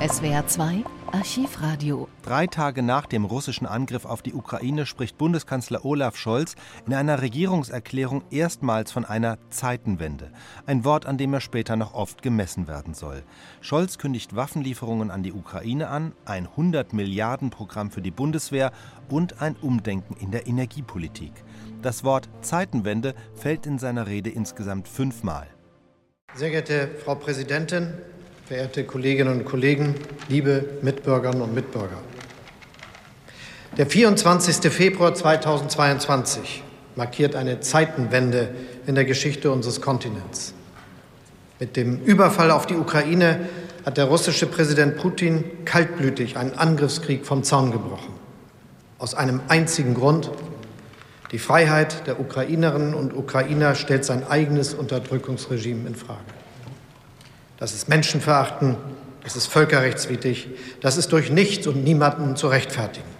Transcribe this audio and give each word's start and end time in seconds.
SWR 0.00 0.46
2 0.46 0.84
Archivradio. 1.10 2.06
Drei 2.22 2.46
Tage 2.46 2.82
nach 2.84 3.06
dem 3.06 3.24
russischen 3.24 3.66
Angriff 3.66 4.04
auf 4.04 4.22
die 4.22 4.32
Ukraine 4.32 4.86
spricht 4.86 5.18
Bundeskanzler 5.18 5.84
Olaf 5.84 6.16
Scholz 6.16 6.54
in 6.86 6.94
einer 6.94 7.20
Regierungserklärung 7.20 8.22
erstmals 8.30 8.92
von 8.92 9.04
einer 9.04 9.38
Zeitenwende. 9.50 10.30
Ein 10.66 10.84
Wort, 10.84 11.04
an 11.06 11.18
dem 11.18 11.34
er 11.34 11.40
später 11.40 11.74
noch 11.74 11.94
oft 11.94 12.22
gemessen 12.22 12.68
werden 12.68 12.94
soll. 12.94 13.24
Scholz 13.60 13.98
kündigt 13.98 14.36
Waffenlieferungen 14.36 15.10
an 15.10 15.24
die 15.24 15.32
Ukraine 15.32 15.88
an, 15.88 16.12
ein 16.26 16.46
100 16.46 16.92
Milliarden 16.92 17.50
Programm 17.50 17.90
für 17.90 18.00
die 18.00 18.12
Bundeswehr 18.12 18.70
und 19.08 19.42
ein 19.42 19.56
Umdenken 19.56 20.14
in 20.20 20.30
der 20.30 20.46
Energiepolitik. 20.46 21.32
Das 21.82 22.04
Wort 22.04 22.28
Zeitenwende 22.40 23.16
fällt 23.34 23.66
in 23.66 23.80
seiner 23.80 24.06
Rede 24.06 24.30
insgesamt 24.30 24.86
fünfmal. 24.86 25.48
Sehr 26.34 26.50
geehrte 26.50 26.88
Frau 27.04 27.16
Präsidentin, 27.16 27.94
verehrte 28.48 28.84
Kolleginnen 28.84 29.40
und 29.40 29.44
Kollegen, 29.44 29.94
liebe 30.28 30.64
Mitbürgerinnen 30.80 31.42
und 31.42 31.54
Mitbürger. 31.54 31.98
Der 33.76 33.84
24. 33.84 34.72
Februar 34.72 35.12
2022 35.12 36.62
markiert 36.96 37.36
eine 37.36 37.60
Zeitenwende 37.60 38.48
in 38.86 38.94
der 38.94 39.04
Geschichte 39.04 39.50
unseres 39.50 39.82
Kontinents. 39.82 40.54
Mit 41.60 41.76
dem 41.76 42.00
Überfall 42.00 42.50
auf 42.50 42.64
die 42.64 42.76
Ukraine 42.76 43.50
hat 43.84 43.98
der 43.98 44.06
russische 44.06 44.46
Präsident 44.46 44.96
Putin 44.96 45.44
kaltblütig 45.66 46.38
einen 46.38 46.54
Angriffskrieg 46.54 47.26
vom 47.26 47.42
Zaun 47.44 47.70
gebrochen. 47.70 48.14
Aus 48.98 49.12
einem 49.12 49.42
einzigen 49.48 49.92
Grund. 49.92 50.30
Die 51.32 51.38
Freiheit 51.38 52.06
der 52.06 52.18
Ukrainerinnen 52.18 52.94
und 52.94 53.14
Ukrainer 53.14 53.74
stellt 53.74 54.06
sein 54.06 54.26
eigenes 54.26 54.72
Unterdrückungsregime 54.72 55.86
in 55.86 55.94
Frage. 55.94 56.37
Das 57.58 57.74
ist 57.74 57.88
Menschenverachten, 57.88 58.76
das 59.24 59.34
ist 59.34 59.48
völkerrechtswidrig, 59.48 60.48
das 60.80 60.96
ist 60.96 61.10
durch 61.10 61.30
nichts 61.30 61.66
und 61.66 61.82
niemanden 61.82 62.36
zu 62.36 62.46
rechtfertigen. 62.46 63.18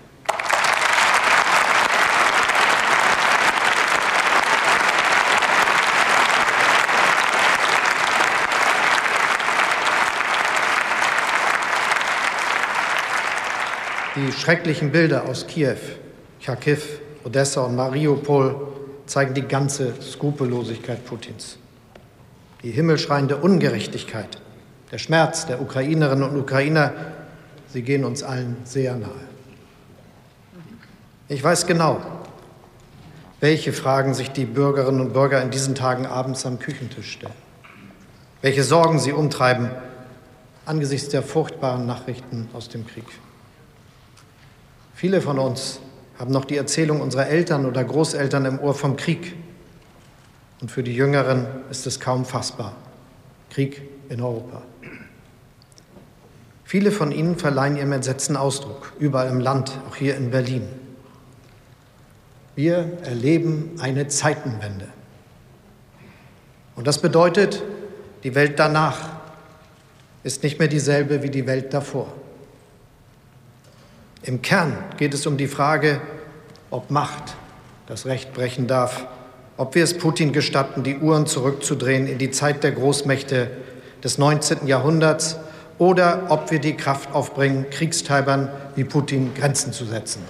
Die 14.14 14.32
schrecklichen 14.32 14.92
Bilder 14.92 15.24
aus 15.24 15.48
Kiew, 15.48 15.76
Kharkiv, 16.44 17.00
Odessa 17.24 17.62
und 17.62 17.74
Mariupol 17.74 18.54
zeigen 19.06 19.34
die 19.34 19.42
ganze 19.42 19.94
Skrupellosigkeit 20.00 21.04
Putins 21.04 21.58
die 22.62 22.70
himmelschreiende 22.70 23.36
Ungerechtigkeit, 23.36 24.40
der 24.90 24.98
Schmerz 24.98 25.46
der 25.46 25.60
Ukrainerinnen 25.60 26.28
und 26.28 26.36
Ukrainer, 26.38 26.92
sie 27.68 27.82
gehen 27.82 28.04
uns 28.04 28.22
allen 28.22 28.56
sehr 28.64 28.96
nahe. 28.96 29.10
Ich 31.28 31.42
weiß 31.42 31.66
genau, 31.66 32.00
welche 33.40 33.72
Fragen 33.72 34.14
sich 34.14 34.30
die 34.30 34.46
Bürgerinnen 34.46 35.00
und 35.00 35.12
Bürger 35.12 35.42
in 35.42 35.50
diesen 35.50 35.74
Tagen 35.74 36.06
abends 36.06 36.46
am 36.46 36.58
Küchentisch 36.58 37.12
stellen, 37.12 37.32
welche 38.40 38.64
Sorgen 38.64 38.98
sie 38.98 39.12
umtreiben 39.12 39.70
angesichts 40.68 41.08
der 41.08 41.22
furchtbaren 41.22 41.86
Nachrichten 41.86 42.48
aus 42.52 42.68
dem 42.68 42.86
Krieg. 42.86 43.06
Viele 44.94 45.22
von 45.22 45.38
uns 45.38 45.80
haben 46.18 46.30
noch 46.30 46.44
die 46.44 46.56
Erzählung 46.56 47.00
unserer 47.00 47.28
Eltern 47.28 47.64
oder 47.64 47.82
Großeltern 47.84 48.44
im 48.44 48.58
Ohr 48.58 48.74
vom 48.74 48.96
Krieg, 48.96 49.34
und 50.60 50.70
für 50.70 50.82
die 50.82 50.94
Jüngeren 50.94 51.46
ist 51.70 51.86
es 51.86 52.00
kaum 52.00 52.24
fassbar. 52.24 52.74
Krieg 53.50 53.82
in 54.08 54.20
Europa. 54.20 54.62
Viele 56.64 56.92
von 56.92 57.12
ihnen 57.12 57.38
verleihen 57.38 57.76
ihrem 57.76 57.92
Entsetzen 57.92 58.36
Ausdruck, 58.36 58.92
überall 58.98 59.28
im 59.28 59.40
Land, 59.40 59.72
auch 59.88 59.96
hier 59.96 60.16
in 60.16 60.30
Berlin. 60.30 60.68
Wir 62.54 62.98
erleben 63.04 63.76
eine 63.78 64.08
Zeitenwende. 64.08 64.88
Und 66.76 66.86
das 66.86 67.00
bedeutet, 67.00 67.62
die 68.22 68.34
Welt 68.34 68.58
danach 68.58 69.08
ist 70.24 70.42
nicht 70.42 70.58
mehr 70.58 70.68
dieselbe 70.68 71.22
wie 71.22 71.30
die 71.30 71.46
Welt 71.46 71.72
davor. 71.72 72.12
Im 74.22 74.42
Kern 74.42 74.76
geht 74.96 75.14
es 75.14 75.26
um 75.26 75.36
die 75.36 75.48
Frage, 75.48 76.00
ob 76.70 76.90
Macht 76.90 77.36
das 77.86 78.04
Recht 78.04 78.34
brechen 78.34 78.66
darf, 78.66 79.06
ob 79.58 79.74
wir 79.74 79.82
es 79.82 79.98
Putin 79.98 80.32
gestatten, 80.32 80.84
die 80.84 80.98
Uhren 80.98 81.26
zurückzudrehen 81.26 82.06
in 82.06 82.16
die 82.18 82.30
Zeit 82.30 82.62
der 82.62 82.70
Großmächte 82.70 83.50
des 84.02 84.16
19. 84.16 84.68
Jahrhunderts 84.68 85.36
oder 85.78 86.26
ob 86.28 86.52
wir 86.52 86.60
die 86.60 86.74
Kraft 86.74 87.12
aufbringen, 87.12 87.68
Kriegstreibern 87.68 88.48
wie 88.76 88.84
Putin 88.84 89.34
Grenzen 89.34 89.72
zu 89.72 89.84
setzen. 89.84 90.22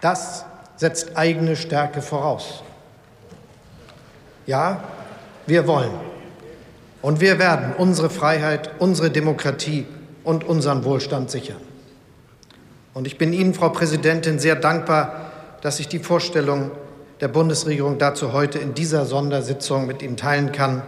Das 0.00 0.46
setzt 0.76 1.16
eigene 1.16 1.54
Stärke 1.56 2.00
voraus. 2.00 2.64
Ja, 4.46 4.82
wir 5.46 5.66
wollen. 5.66 5.92
Und 7.00 7.20
wir 7.20 7.38
werden 7.38 7.74
unsere 7.76 8.10
Freiheit, 8.10 8.70
unsere 8.78 9.10
Demokratie 9.10 9.86
und 10.24 10.44
unseren 10.44 10.84
Wohlstand 10.84 11.30
sichern. 11.30 11.60
Und 12.94 13.06
ich 13.06 13.18
bin 13.18 13.32
Ihnen, 13.32 13.54
Frau 13.54 13.70
Präsidentin, 13.70 14.38
sehr 14.38 14.56
dankbar, 14.56 15.32
dass 15.62 15.80
ich 15.80 15.88
die 15.88 15.98
Vorstellung 15.98 16.70
der 17.20 17.28
Bundesregierung 17.28 17.98
dazu 17.98 18.32
heute 18.32 18.58
in 18.58 18.74
dieser 18.74 19.06
Sondersitzung 19.06 19.86
mit 19.86 20.02
Ihnen 20.02 20.16
teilen 20.16 20.52
kann. 20.52 20.82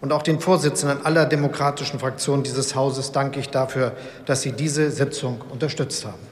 Und 0.00 0.12
auch 0.12 0.22
den 0.22 0.40
Vorsitzenden 0.40 1.04
aller 1.06 1.26
demokratischen 1.26 2.00
Fraktionen 2.00 2.42
dieses 2.42 2.74
Hauses 2.74 3.12
danke 3.12 3.38
ich 3.40 3.50
dafür, 3.50 3.92
dass 4.26 4.42
Sie 4.42 4.52
diese 4.52 4.90
Sitzung 4.90 5.40
unterstützt 5.50 6.04
haben. 6.04 6.31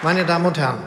Meine 0.00 0.24
Damen 0.24 0.46
und 0.46 0.56
Herren, 0.58 0.78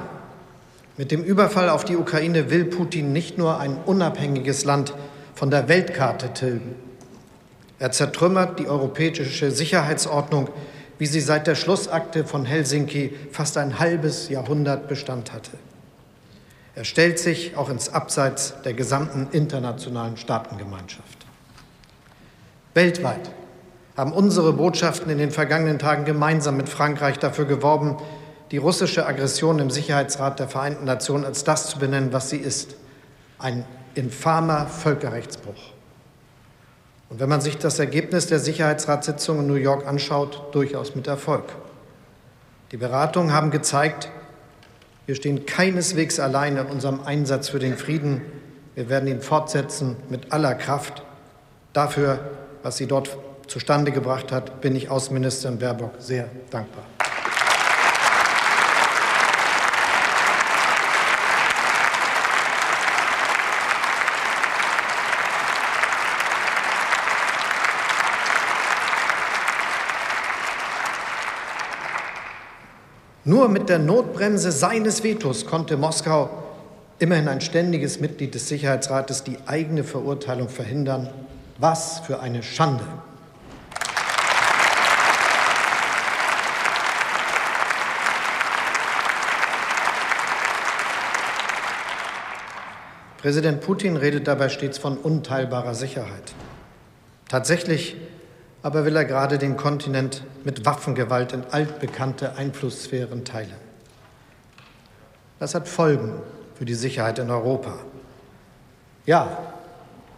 mit 0.95 1.11
dem 1.11 1.21
Überfall 1.21 1.67
auf 1.67 1.83
die 1.83 1.97
Ukraine 1.97 2.49
will 2.49 2.63
Putin 2.63 3.11
nicht 3.11 3.37
nur 3.37 3.59
ein 3.59 3.75
unabhängiges 3.85 4.63
Land 4.63 4.93
von 5.35 5.51
der 5.51 5.67
Weltkarte 5.67 6.33
tilgen. 6.33 6.75
Er 7.77 7.91
zertrümmert 7.91 8.57
die 8.57 8.69
europäische 8.69 9.51
Sicherheitsordnung, 9.51 10.47
wie 10.97 11.07
sie 11.07 11.19
seit 11.19 11.45
der 11.45 11.55
Schlussakte 11.55 12.23
von 12.23 12.45
Helsinki 12.45 13.13
fast 13.33 13.57
ein 13.57 13.79
halbes 13.79 14.29
Jahrhundert 14.29 14.87
Bestand 14.87 15.33
hatte. 15.33 15.57
Er 16.75 16.85
stellt 16.85 17.19
sich 17.19 17.57
auch 17.57 17.69
ins 17.69 17.89
Abseits 17.89 18.53
der 18.63 18.73
gesamten 18.73 19.27
internationalen 19.33 20.15
Staatengemeinschaft. 20.15 21.25
Weltweit 22.75 23.29
haben 23.97 24.13
unsere 24.13 24.53
Botschaften 24.53 25.11
in 25.11 25.17
den 25.17 25.31
vergangenen 25.31 25.79
Tagen 25.79 26.05
gemeinsam 26.05 26.55
mit 26.55 26.69
Frankreich 26.69 27.19
dafür 27.19 27.43
geworben, 27.43 27.97
die 28.51 28.57
russische 28.57 29.05
Aggression 29.05 29.59
im 29.59 29.69
Sicherheitsrat 29.69 30.39
der 30.39 30.49
Vereinten 30.49 30.83
Nationen 30.85 31.23
als 31.23 31.45
das 31.45 31.69
zu 31.69 31.79
benennen, 31.79 32.11
was 32.11 32.29
sie 32.29 32.37
ist, 32.37 32.75
ein 33.39 33.65
infamer 33.95 34.67
Völkerrechtsbruch. 34.67 35.71
Und 37.09 37.19
wenn 37.19 37.29
man 37.29 37.41
sich 37.41 37.57
das 37.57 37.79
Ergebnis 37.79 38.27
der 38.27 38.39
Sicherheitsratssitzung 38.39 39.39
in 39.39 39.47
New 39.47 39.55
York 39.55 39.87
anschaut, 39.87 40.53
durchaus 40.53 40.95
mit 40.95 41.07
Erfolg. 41.07 41.45
Die 42.71 42.77
Beratungen 42.77 43.33
haben 43.33 43.51
gezeigt, 43.51 44.09
wir 45.05 45.15
stehen 45.15 45.45
keineswegs 45.45 46.19
allein 46.19 46.57
in 46.57 46.67
unserem 46.67 47.01
Einsatz 47.03 47.49
für 47.49 47.59
den 47.59 47.75
Frieden. 47.75 48.21
Wir 48.75 48.87
werden 48.87 49.07
ihn 49.07 49.21
fortsetzen 49.21 49.97
mit 50.09 50.31
aller 50.31 50.55
Kraft. 50.55 51.03
Dafür, 51.73 52.19
was 52.63 52.77
sie 52.77 52.85
dort 52.85 53.17
zustande 53.47 53.91
gebracht 53.91 54.31
hat, 54.31 54.61
bin 54.61 54.75
ich 54.75 54.89
Außenministerin 54.89 55.57
Baerbock 55.57 55.95
sehr 55.99 56.29
dankbar. 56.49 56.83
Nur 73.23 73.49
mit 73.49 73.69
der 73.69 73.77
Notbremse 73.77 74.51
seines 74.51 75.03
Vetos 75.03 75.45
konnte 75.45 75.77
Moskau, 75.77 76.29
immerhin 76.97 77.27
ein 77.27 77.39
ständiges 77.39 77.99
Mitglied 77.99 78.33
des 78.33 78.47
Sicherheitsrates, 78.47 79.23
die 79.23 79.37
eigene 79.45 79.83
Verurteilung 79.83 80.49
verhindern. 80.49 81.07
Was 81.59 81.99
für 81.99 82.19
eine 82.19 82.41
Schande! 82.41 82.83
Präsident 93.19 93.61
Putin 93.61 93.97
redet 93.97 94.27
dabei 94.27 94.49
stets 94.49 94.79
von 94.79 94.97
unteilbarer 94.97 95.75
Sicherheit. 95.75 96.33
Tatsächlich 97.29 97.95
aber 98.63 98.85
will 98.85 98.95
er 98.95 99.05
gerade 99.05 99.37
den 99.37 99.57
Kontinent 99.57 100.23
mit 100.43 100.65
Waffengewalt 100.65 101.33
in 101.33 101.43
altbekannte 101.51 102.35
Einflusssphären 102.35 103.25
teilen. 103.25 103.55
Das 105.39 105.55
hat 105.55 105.67
Folgen 105.67 106.13
für 106.55 106.65
die 106.65 106.75
Sicherheit 106.75 107.17
in 107.17 107.31
Europa. 107.31 107.73
Ja, 109.05 109.55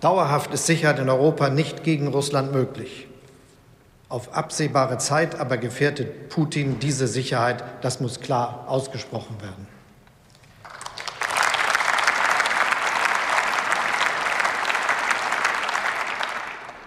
dauerhaft 0.02 0.54
ist 0.54 0.66
Sicherheit 0.66 1.00
in 1.00 1.10
Europa 1.10 1.50
nicht 1.50 1.84
gegen 1.84 2.08
Russland 2.08 2.52
möglich. 2.52 3.08
Auf 4.10 4.36
absehbare 4.36 4.98
Zeit 4.98 5.40
aber 5.40 5.58
gefährdet 5.58 6.30
Putin 6.30 6.80
diese 6.80 7.08
Sicherheit. 7.08 7.64
Das 7.82 8.02
muss 8.02 8.20
klar 8.20 8.66
ausgesprochen 8.68 9.42
werden. 9.42 9.73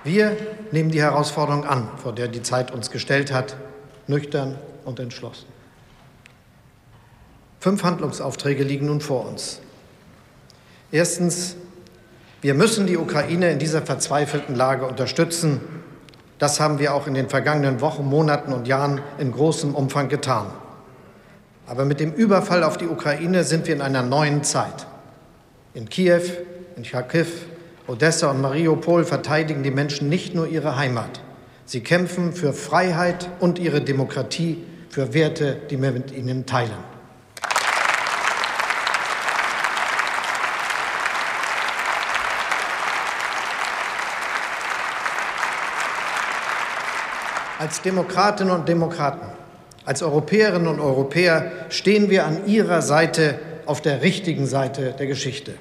Wir 0.06 0.36
nehmen 0.70 0.92
die 0.92 1.02
Herausforderung 1.02 1.64
an, 1.64 1.88
vor 2.00 2.14
der 2.14 2.28
die 2.28 2.40
Zeit 2.40 2.70
uns 2.70 2.92
gestellt 2.92 3.32
hat, 3.32 3.56
nüchtern 4.06 4.56
und 4.84 5.00
entschlossen. 5.00 5.46
Fünf 7.58 7.82
Handlungsaufträge 7.82 8.62
liegen 8.62 8.86
nun 8.86 9.00
vor 9.00 9.26
uns. 9.26 9.60
Erstens, 10.92 11.56
wir 12.40 12.54
müssen 12.54 12.86
die 12.86 12.96
Ukraine 12.96 13.50
in 13.50 13.58
dieser 13.58 13.82
verzweifelten 13.82 14.54
Lage 14.54 14.86
unterstützen. 14.86 15.60
Das 16.38 16.60
haben 16.60 16.78
wir 16.78 16.94
auch 16.94 17.08
in 17.08 17.14
den 17.14 17.28
vergangenen 17.28 17.80
Wochen, 17.80 18.04
Monaten 18.04 18.52
und 18.52 18.68
Jahren 18.68 19.00
in 19.18 19.32
großem 19.32 19.74
Umfang 19.74 20.08
getan. 20.08 20.46
Aber 21.66 21.84
mit 21.84 21.98
dem 21.98 22.12
Überfall 22.12 22.62
auf 22.62 22.76
die 22.76 22.86
Ukraine 22.86 23.42
sind 23.42 23.66
wir 23.66 23.74
in 23.74 23.82
einer 23.82 24.04
neuen 24.04 24.44
Zeit. 24.44 24.86
In 25.74 25.88
Kiew, 25.88 26.22
in 26.76 26.84
Kharkiv, 26.84 27.46
Odessa 27.88 28.32
und 28.32 28.40
Mariupol 28.40 29.04
verteidigen 29.04 29.62
die 29.62 29.70
Menschen 29.70 30.08
nicht 30.08 30.34
nur 30.34 30.48
ihre 30.48 30.76
Heimat. 30.76 31.20
Sie 31.66 31.80
kämpfen 31.80 32.32
für 32.32 32.52
Freiheit 32.52 33.28
und 33.38 33.60
ihre 33.60 33.80
Demokratie, 33.80 34.64
für 34.90 35.14
Werte, 35.14 35.56
die 35.70 35.80
wir 35.80 35.92
mit 35.92 36.10
ihnen 36.10 36.46
teilen. 36.46 36.96
Als 47.58 47.82
Demokratinnen 47.82 48.52
und 48.52 48.68
Demokraten, 48.68 49.26
als 49.84 50.02
Europäerinnen 50.02 50.66
und 50.66 50.80
Europäer 50.80 51.52
stehen 51.68 52.10
wir 52.10 52.26
an 52.26 52.46
Ihrer 52.46 52.82
Seite 52.82 53.38
auf 53.64 53.80
der 53.80 54.02
richtigen 54.02 54.46
Seite 54.46 54.92
der 54.98 55.06
Geschichte. 55.06 55.54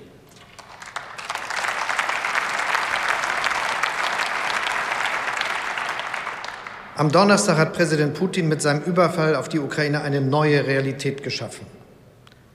Am 6.97 7.11
Donnerstag 7.11 7.57
hat 7.57 7.73
Präsident 7.73 8.13
Putin 8.13 8.47
mit 8.47 8.61
seinem 8.61 8.81
Überfall 8.83 9.35
auf 9.35 9.49
die 9.49 9.59
Ukraine 9.59 10.01
eine 10.01 10.21
neue 10.21 10.65
Realität 10.65 11.23
geschaffen. 11.23 11.65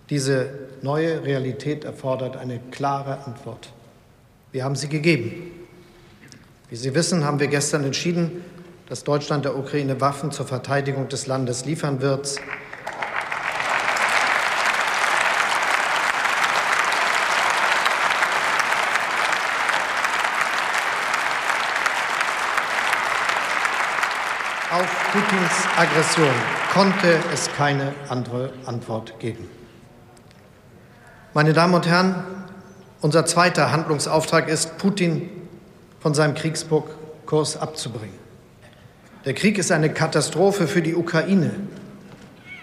Diese 0.08 0.48
neue 0.80 1.22
Realität 1.24 1.84
erfordert 1.84 2.38
eine 2.38 2.58
klare 2.70 3.26
Antwort. 3.26 3.70
Wir 4.50 4.64
haben 4.64 4.76
sie 4.76 4.88
gegeben. 4.88 5.50
Wie 6.70 6.76
Sie 6.76 6.94
wissen, 6.94 7.22
haben 7.24 7.38
wir 7.38 7.48
gestern 7.48 7.84
entschieden, 7.84 8.42
dass 8.88 9.04
Deutschland 9.04 9.44
der 9.44 9.58
Ukraine 9.58 10.00
Waffen 10.00 10.30
zur 10.30 10.46
Verteidigung 10.46 11.08
des 11.08 11.26
Landes 11.26 11.66
liefern 11.66 12.00
wird. 12.00 12.40
Auf 24.72 24.99
Putins 25.12 25.66
Aggression 25.76 26.32
konnte 26.72 27.18
es 27.34 27.50
keine 27.56 27.94
andere 28.08 28.52
Antwort 28.64 29.18
geben. 29.18 29.48
Meine 31.34 31.52
Damen 31.52 31.74
und 31.74 31.88
Herren, 31.88 32.14
unser 33.00 33.26
zweiter 33.26 33.72
Handlungsauftrag 33.72 34.48
ist, 34.48 34.78
Putin 34.78 35.28
von 35.98 36.14
seinem 36.14 36.34
Kriegskurs 36.34 37.56
abzubringen. 37.56 38.20
Der 39.24 39.34
Krieg 39.34 39.58
ist 39.58 39.72
eine 39.72 39.92
Katastrophe 39.92 40.68
für 40.68 40.80
die 40.80 40.94
Ukraine, 40.94 41.54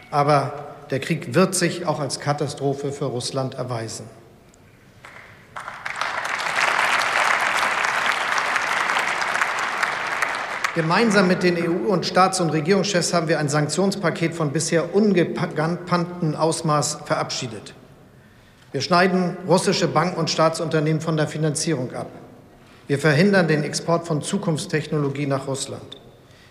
aber 0.09 0.73
der 0.89 1.01
Krieg 1.01 1.35
wird 1.35 1.53
sich 1.53 1.85
auch 1.85 1.99
als 1.99 2.21
Katastrophe 2.21 2.93
für 2.93 3.05
Russland 3.05 3.55
erweisen. 3.55 4.05
Gemeinsam 10.77 11.27
mit 11.27 11.41
den 11.41 11.57
EU- 11.57 11.91
und 11.91 12.05
Staats- 12.05 12.39
und 12.39 12.51
Regierungschefs 12.51 13.11
haben 13.11 13.27
wir 13.27 13.39
ein 13.39 13.49
Sanktionspaket 13.49 14.35
von 14.35 14.51
bisher 14.51 14.93
ungekannten 14.93 16.35
Ausmaß 16.35 16.99
verabschiedet. 17.03 17.73
Wir 18.71 18.81
schneiden 18.81 19.37
russische 19.47 19.87
Banken 19.87 20.19
und 20.19 20.29
Staatsunternehmen 20.29 21.01
von 21.01 21.17
der 21.17 21.27
Finanzierung 21.27 21.95
ab. 21.95 22.11
Wir 22.85 22.99
verhindern 22.99 23.47
den 23.47 23.63
Export 23.63 24.05
von 24.05 24.21
Zukunftstechnologie 24.21 25.25
nach 25.25 25.47
Russland. 25.47 25.99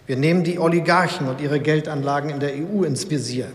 Wir 0.08 0.17
nehmen 0.17 0.43
die 0.43 0.58
Oligarchen 0.58 1.28
und 1.28 1.40
ihre 1.40 1.61
Geldanlagen 1.61 2.28
in 2.28 2.40
der 2.40 2.55
EU 2.55 2.82
ins 2.82 3.08
Visier. 3.08 3.46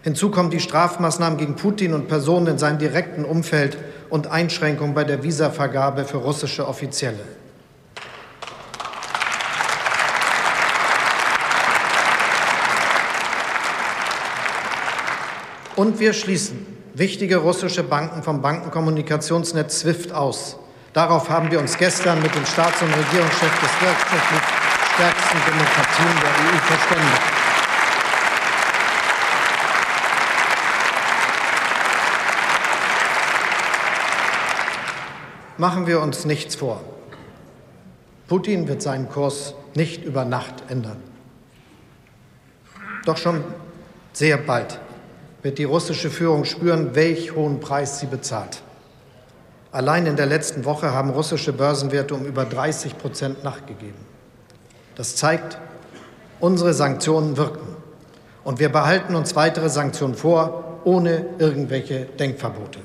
Hinzu 0.00 0.30
kommen 0.30 0.48
die 0.48 0.60
Strafmaßnahmen 0.60 1.36
gegen 1.36 1.56
Putin 1.56 1.92
und 1.92 2.08
Personen 2.08 2.46
in 2.46 2.56
seinem 2.56 2.78
direkten 2.78 3.26
Umfeld 3.26 3.76
und 4.08 4.26
Einschränkungen 4.26 4.94
bei 4.94 5.04
der 5.04 5.22
Visavergabe 5.22 6.06
für 6.06 6.16
russische 6.16 6.66
Offizielle. 6.66 7.41
Und 15.74 16.00
wir 16.00 16.12
schließen 16.12 16.66
wichtige 16.92 17.38
russische 17.38 17.82
Banken 17.82 18.22
vom 18.22 18.42
Bankenkommunikationsnetz 18.42 19.80
SWIFT 19.80 20.12
aus. 20.12 20.56
Darauf 20.92 21.30
haben 21.30 21.50
wir 21.50 21.58
uns 21.58 21.78
gestern 21.78 22.20
mit 22.20 22.34
dem 22.34 22.44
Staats- 22.44 22.82
und 22.82 22.92
Regierungschef 22.92 23.60
des 23.60 23.70
wirtschaftlich 23.80 24.42
stärksten 24.94 25.38
Demokratien 25.46 26.20
der 26.20 26.30
EU 26.44 26.58
verständigt. 26.58 27.22
Machen 35.56 35.86
wir 35.86 36.02
uns 36.02 36.26
nichts 36.26 36.56
vor. 36.56 36.82
Putin 38.28 38.68
wird 38.68 38.82
seinen 38.82 39.08
Kurs 39.08 39.54
nicht 39.74 40.04
über 40.04 40.26
Nacht 40.26 40.64
ändern. 40.68 41.02
Doch 43.06 43.16
schon 43.16 43.42
sehr 44.12 44.36
bald 44.36 44.78
wird 45.42 45.58
die 45.58 45.64
russische 45.64 46.08
Führung 46.08 46.44
spüren, 46.44 46.94
welch 46.94 47.34
hohen 47.34 47.60
Preis 47.60 47.98
sie 47.98 48.06
bezahlt. 48.06 48.62
Allein 49.72 50.06
in 50.06 50.16
der 50.16 50.26
letzten 50.26 50.64
Woche 50.64 50.92
haben 50.92 51.10
russische 51.10 51.52
Börsenwerte 51.52 52.14
um 52.14 52.24
über 52.24 52.44
30 52.44 52.98
Prozent 52.98 53.42
nachgegeben. 53.42 54.06
Das 54.94 55.16
zeigt, 55.16 55.58
unsere 56.40 56.74
Sanktionen 56.74 57.36
wirken. 57.36 57.76
Und 58.44 58.60
wir 58.60 58.70
behalten 58.70 59.14
uns 59.14 59.34
weitere 59.34 59.68
Sanktionen 59.68 60.14
vor, 60.14 60.80
ohne 60.84 61.26
irgendwelche 61.38 62.04
Denkverbote. 62.04 62.80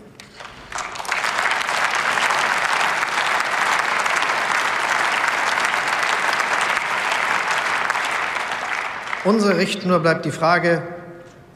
Unsere 9.26 9.58
Richtschnur 9.58 10.00
bleibt 10.00 10.24
die 10.24 10.32
Frage, 10.32 10.82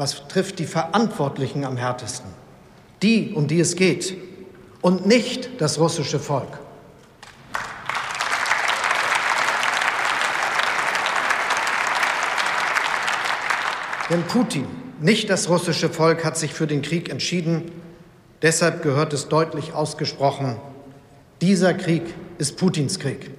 was 0.01 0.27
trifft 0.27 0.58
die 0.58 0.65
Verantwortlichen 0.65 1.63
am 1.63 1.77
härtesten? 1.77 2.27
Die, 3.03 3.34
um 3.36 3.46
die 3.46 3.60
es 3.60 3.75
geht, 3.75 4.17
und 4.81 5.05
nicht 5.05 5.62
das 5.62 5.77
russische 5.77 6.17
Volk. 6.17 6.58
Denn 14.10 14.24
Putin, 14.24 14.65
nicht 15.00 15.29
das 15.29 15.50
russische 15.50 15.89
Volk, 15.89 16.25
hat 16.25 16.36
sich 16.36 16.55
für 16.55 16.65
den 16.65 16.81
Krieg 16.81 17.10
entschieden. 17.10 17.72
Deshalb 18.41 18.81
gehört 18.81 19.13
es 19.13 19.29
deutlich 19.29 19.74
ausgesprochen, 19.74 20.55
dieser 21.41 21.75
Krieg 21.75 22.01
ist 22.39 22.58
Putins 22.58 22.98
Krieg. 22.98 23.29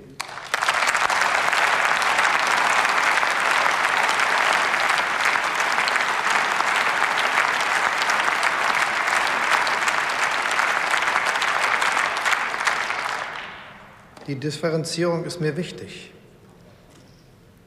Differenzierung 14.42 15.24
ist 15.24 15.40
mir 15.40 15.56
wichtig. 15.56 16.10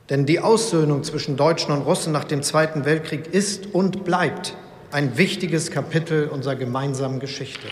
Denn 0.10 0.26
die 0.26 0.40
Aussöhnung 0.40 1.04
zwischen 1.04 1.36
Deutschen 1.36 1.72
und 1.72 1.82
Russen 1.82 2.14
nach 2.14 2.26
dem 2.26 2.44
Zweiten 2.44 2.86
Weltkrieg 2.86 3.34
ist 3.34 3.74
und 3.74 4.04
bleibt 4.04 4.56
ein 4.92 5.18
wichtiges 5.18 5.72
Kapitel 5.72 6.28
unserer 6.28 6.56
gemeinsamen 6.56 7.20
Geschichte. 7.20 7.68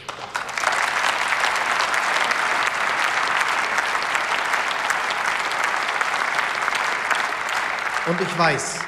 Und 8.08 8.20
ich 8.20 8.38
weiß, 8.38 8.80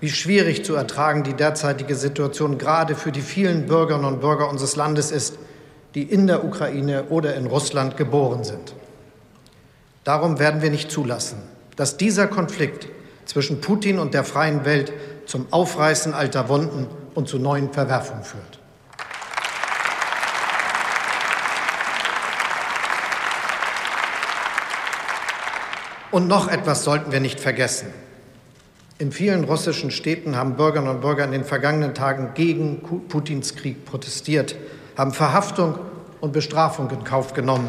wie 0.00 0.10
schwierig 0.10 0.64
zu 0.64 0.74
ertragen 0.74 1.22
die 1.22 1.34
derzeitige 1.34 1.94
Situation 1.94 2.58
gerade 2.58 2.94
für 2.94 3.12
die 3.12 3.20
vielen 3.20 3.66
Bürgerinnen 3.66 4.06
und 4.06 4.20
Bürger 4.20 4.48
unseres 4.48 4.74
Landes 4.74 5.10
ist, 5.10 5.38
die 5.94 6.02
in 6.02 6.26
der 6.26 6.44
Ukraine 6.44 7.04
oder 7.10 7.36
in 7.36 7.46
Russland 7.46 7.96
geboren 7.96 8.42
sind. 8.42 8.74
Darum 10.08 10.38
werden 10.38 10.62
wir 10.62 10.70
nicht 10.70 10.90
zulassen, 10.90 11.36
dass 11.76 11.98
dieser 11.98 12.28
Konflikt 12.28 12.88
zwischen 13.26 13.60
Putin 13.60 13.98
und 13.98 14.14
der 14.14 14.24
freien 14.24 14.64
Welt 14.64 14.90
zum 15.26 15.46
Aufreißen 15.50 16.14
alter 16.14 16.48
Wunden 16.48 16.86
und 17.14 17.28
zu 17.28 17.38
neuen 17.38 17.74
Verwerfungen 17.74 18.24
führt. 18.24 18.58
Und 26.10 26.26
noch 26.26 26.48
etwas 26.48 26.84
sollten 26.84 27.12
wir 27.12 27.20
nicht 27.20 27.38
vergessen. 27.38 27.88
In 28.96 29.12
vielen 29.12 29.44
russischen 29.44 29.90
Städten 29.90 30.36
haben 30.36 30.56
Bürgerinnen 30.56 30.88
und 30.90 31.02
Bürger 31.02 31.24
in 31.24 31.32
den 31.32 31.44
vergangenen 31.44 31.92
Tagen 31.92 32.32
gegen 32.32 32.80
Putins 33.08 33.56
Krieg 33.56 33.84
protestiert, 33.84 34.56
haben 34.96 35.12
Verhaftung 35.12 35.78
und 36.22 36.32
Bestrafung 36.32 36.88
in 36.88 37.04
Kauf 37.04 37.34
genommen. 37.34 37.68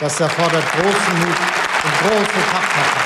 Das 0.00 0.20
erfordert 0.20 0.64
großen 0.72 1.18
Mut 1.20 1.38
und 1.84 2.08
große 2.08 2.50
Tapferkeit. 2.50 3.03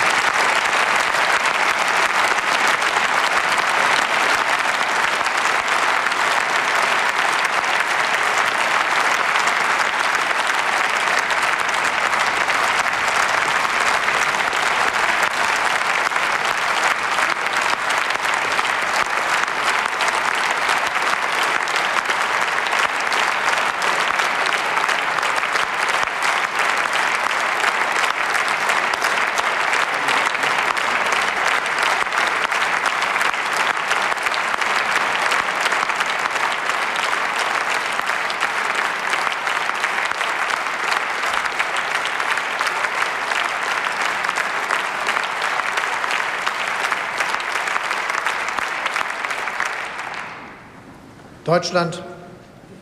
Deutschland 51.48 52.02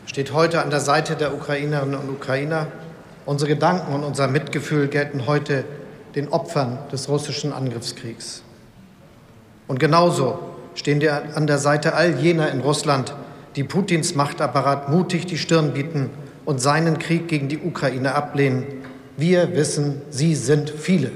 steht 0.07 0.33
heute 0.33 0.61
an 0.61 0.71
der 0.71 0.81
Seite 0.81 1.15
der 1.15 1.33
Ukrainerinnen 1.33 1.95
und 2.01 2.11
Ukrainer. 2.11 2.67
Unsere 3.25 3.49
Gedanken 3.49 3.95
und 3.95 4.03
unser 4.03 4.27
Mitgefühl 4.27 4.89
gelten 4.89 5.29
heute 5.29 5.65
den 6.17 6.27
Opfern 6.31 6.77
des 6.91 7.09
russischen 7.09 7.53
Angriffskriegs. 7.53 8.43
Und 9.69 9.79
genauso 9.79 10.41
stehen 10.75 11.01
wir 11.01 11.37
an 11.37 11.47
der 11.47 11.59
Seite 11.59 11.95
all 11.95 12.19
jener 12.19 12.51
in 12.51 12.61
Russland, 12.61 13.15
die 13.55 13.63
Putins 13.63 14.17
Machtapparat 14.17 14.89
mutig 14.89 15.27
die 15.27 15.39
Stirn 15.39 15.73
bieten 15.73 16.11
und 16.45 16.61
seinen 16.61 16.99
Krieg 16.99 17.29
gegen 17.29 17.47
die 17.47 17.59
Ukraine 17.59 18.17
ablehnen. 18.17 18.67
Wir 19.17 19.55
wissen, 19.55 20.03
sie 20.11 20.35
sind 20.35 20.71
viele. 20.71 21.13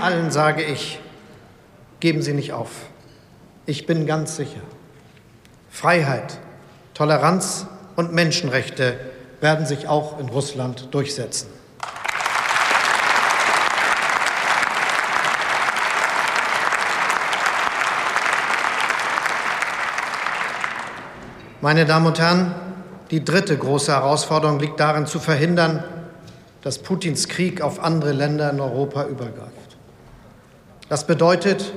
Allen 0.00 0.30
sage 0.30 0.62
ich, 0.62 0.98
geben 2.00 2.20
Sie 2.20 2.34
nicht 2.34 2.52
auf. 2.52 2.70
Ich 3.64 3.86
bin 3.86 4.06
ganz 4.06 4.36
sicher, 4.36 4.60
Freiheit, 5.70 6.38
Toleranz 6.94 7.66
und 7.96 8.12
Menschenrechte 8.12 8.98
werden 9.40 9.66
sich 9.66 9.88
auch 9.88 10.20
in 10.20 10.28
Russland 10.28 10.88
durchsetzen. 10.92 11.48
Meine 21.62 21.86
Damen 21.86 22.06
und 22.06 22.18
Herren, 22.18 22.54
die 23.10 23.24
dritte 23.24 23.56
große 23.56 23.92
Herausforderung 23.92 24.60
liegt 24.60 24.78
darin 24.78 25.06
zu 25.06 25.18
verhindern, 25.18 25.82
dass 26.62 26.78
Putins 26.78 27.28
Krieg 27.28 27.60
auf 27.62 27.82
andere 27.82 28.12
Länder 28.12 28.50
in 28.50 28.60
Europa 28.60 29.06
übergreift. 29.06 29.65
Das 30.88 31.06
bedeutet, 31.06 31.72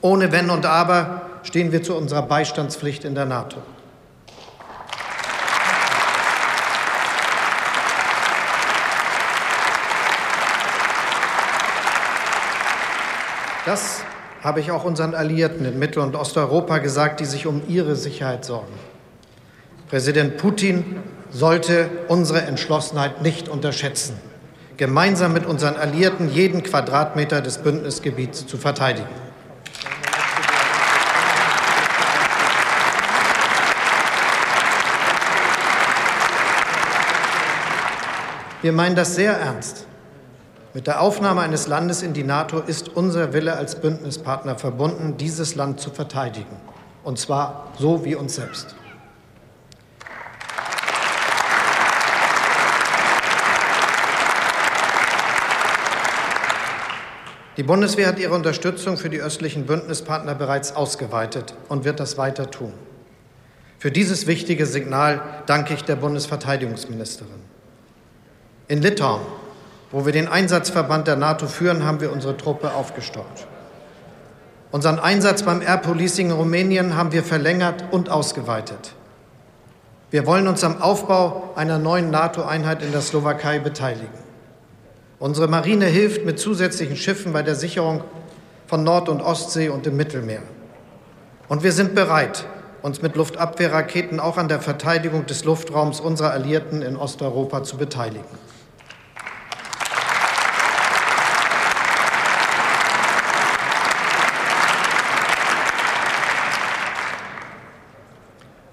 ohne 0.00 0.30
Wenn 0.32 0.50
und 0.50 0.66
Aber 0.66 1.22
stehen 1.44 1.72
wir 1.72 1.82
zu 1.82 1.94
unserer 1.94 2.22
Beistandspflicht 2.22 3.04
in 3.04 3.14
der 3.14 3.24
NATO. 3.24 3.58
Das 13.64 14.02
habe 14.42 14.60
ich 14.60 14.70
auch 14.70 14.84
unseren 14.84 15.14
Alliierten 15.14 15.64
in 15.64 15.78
Mittel- 15.78 16.02
und 16.02 16.14
Osteuropa 16.14 16.78
gesagt, 16.78 17.20
die 17.20 17.24
sich 17.24 17.46
um 17.46 17.62
ihre 17.66 17.96
Sicherheit 17.96 18.44
sorgen. 18.44 18.74
Präsident 19.88 20.36
Putin 20.36 21.02
sollte 21.30 21.88
unsere 22.08 22.42
Entschlossenheit 22.42 23.22
nicht 23.22 23.48
unterschätzen, 23.48 24.20
gemeinsam 24.76 25.32
mit 25.32 25.46
unseren 25.46 25.76
Alliierten 25.76 26.28
jeden 26.30 26.62
Quadratmeter 26.62 27.40
des 27.40 27.58
Bündnisgebiets 27.58 28.46
zu 28.46 28.56
verteidigen. 28.56 29.08
Wir 38.62 38.72
meinen 38.72 38.96
das 38.96 39.14
sehr 39.14 39.34
ernst. 39.34 39.86
Mit 40.72 40.86
der 40.86 41.02
Aufnahme 41.02 41.42
eines 41.42 41.68
Landes 41.68 42.02
in 42.02 42.14
die 42.14 42.24
NATO 42.24 42.60
ist 42.60 42.88
unser 42.88 43.32
Wille 43.32 43.56
als 43.56 43.76
Bündnispartner 43.76 44.56
verbunden, 44.56 45.18
dieses 45.18 45.54
Land 45.54 45.80
zu 45.80 45.90
verteidigen. 45.90 46.56
Und 47.04 47.18
zwar 47.18 47.68
so 47.78 48.04
wie 48.04 48.14
uns 48.14 48.36
selbst. 48.36 48.74
Die 57.56 57.62
Bundeswehr 57.62 58.08
hat 58.08 58.18
ihre 58.18 58.34
Unterstützung 58.34 58.96
für 58.96 59.10
die 59.10 59.20
östlichen 59.20 59.66
Bündnispartner 59.66 60.34
bereits 60.34 60.74
ausgeweitet 60.74 61.54
und 61.68 61.84
wird 61.84 62.00
das 62.00 62.18
weiter 62.18 62.50
tun. 62.50 62.72
Für 63.78 63.92
dieses 63.92 64.26
wichtige 64.26 64.66
Signal 64.66 65.22
danke 65.46 65.74
ich 65.74 65.84
der 65.84 65.96
Bundesverteidigungsministerin. 65.96 67.42
In 68.66 68.82
Litauen, 68.82 69.20
wo 69.92 70.04
wir 70.04 70.12
den 70.12 70.26
Einsatzverband 70.26 71.06
der 71.06 71.16
NATO 71.16 71.46
führen, 71.46 71.84
haben 71.84 72.00
wir 72.00 72.10
unsere 72.10 72.36
Truppe 72.36 72.72
aufgestockt. 72.72 73.46
Unseren 74.72 74.98
Einsatz 74.98 75.44
beim 75.44 75.62
Air 75.62 75.76
Policing 75.76 76.30
in 76.30 76.32
Rumänien 76.32 76.96
haben 76.96 77.12
wir 77.12 77.22
verlängert 77.22 77.84
und 77.92 78.08
ausgeweitet. 78.08 78.94
Wir 80.10 80.26
wollen 80.26 80.48
uns 80.48 80.64
am 80.64 80.82
Aufbau 80.82 81.52
einer 81.54 81.78
neuen 81.78 82.10
NATO-Einheit 82.10 82.82
in 82.82 82.90
der 82.90 83.00
Slowakei 83.00 83.60
beteiligen. 83.60 84.23
Unsere 85.18 85.48
Marine 85.48 85.86
hilft 85.86 86.24
mit 86.24 86.38
zusätzlichen 86.38 86.96
Schiffen 86.96 87.32
bei 87.32 87.42
der 87.42 87.54
Sicherung 87.54 88.02
von 88.66 88.82
Nord- 88.82 89.08
und 89.08 89.20
Ostsee 89.20 89.68
und 89.68 89.86
im 89.86 89.96
Mittelmeer. 89.96 90.42
Und 91.48 91.62
wir 91.62 91.72
sind 91.72 91.94
bereit, 91.94 92.46
uns 92.82 93.00
mit 93.00 93.14
Luftabwehrraketen 93.16 94.18
auch 94.18 94.36
an 94.38 94.48
der 94.48 94.60
Verteidigung 94.60 95.26
des 95.26 95.44
Luftraums 95.44 96.00
unserer 96.00 96.32
Alliierten 96.32 96.82
in 96.82 96.96
Osteuropa 96.96 97.62
zu 97.62 97.76
beteiligen. 97.76 98.43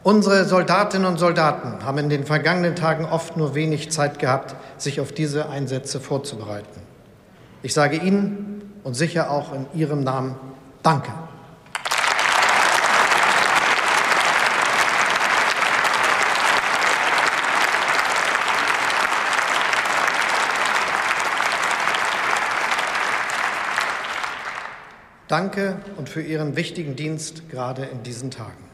Unsere 0.04 0.46
Soldatinnen 0.46 1.06
und 1.06 1.20
Soldaten 1.20 1.86
haben 1.86 2.00
in 2.00 2.10
den 2.10 2.26
vergangenen 2.26 2.76
Tagen 2.76 3.06
oft 3.06 3.38
nur 3.38 3.54
wenig 3.54 3.92
Zeit 3.92 4.18
gehabt, 4.18 4.56
sich 4.82 5.00
auf 5.00 5.12
diese 5.12 5.48
Einsätze 5.50 6.00
vorzubereiten. 6.00 6.82
Ich 7.62 7.76
sage 7.76 7.98
Ihnen 7.98 8.74
und 8.84 8.96
sicher 8.96 9.30
auch 9.30 9.54
in 9.54 9.68
Ihrem 9.76 10.04
Namen 10.04 10.36
Danke. 10.82 11.12
Danke 25.28 25.78
und 25.98 26.10
für 26.10 26.24
Ihren 26.24 26.56
wichtigen 26.56 26.96
Dienst 26.96 27.48
gerade 27.50 27.86
in 27.86 28.02
diesen 28.02 28.32
Tagen. 28.32 28.71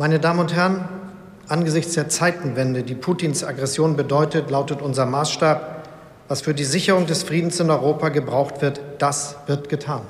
Meine 0.00 0.18
Damen 0.18 0.40
und 0.40 0.54
Herren, 0.54 0.88
Angesichts 1.46 1.92
der 1.92 2.08
Zeitenwende, 2.08 2.82
die 2.84 2.94
Putins 2.94 3.44
Aggression 3.44 3.96
bedeutet, 3.96 4.50
lautet 4.50 4.80
unser 4.80 5.04
Maßstab, 5.04 5.86
was 6.26 6.40
für 6.40 6.54
die 6.54 6.64
Sicherung 6.64 7.06
des 7.06 7.22
Friedens 7.22 7.60
in 7.60 7.68
Europa 7.68 8.08
gebraucht 8.08 8.62
wird, 8.62 8.80
das 8.96 9.36
wird 9.44 9.68
getan. 9.68 10.00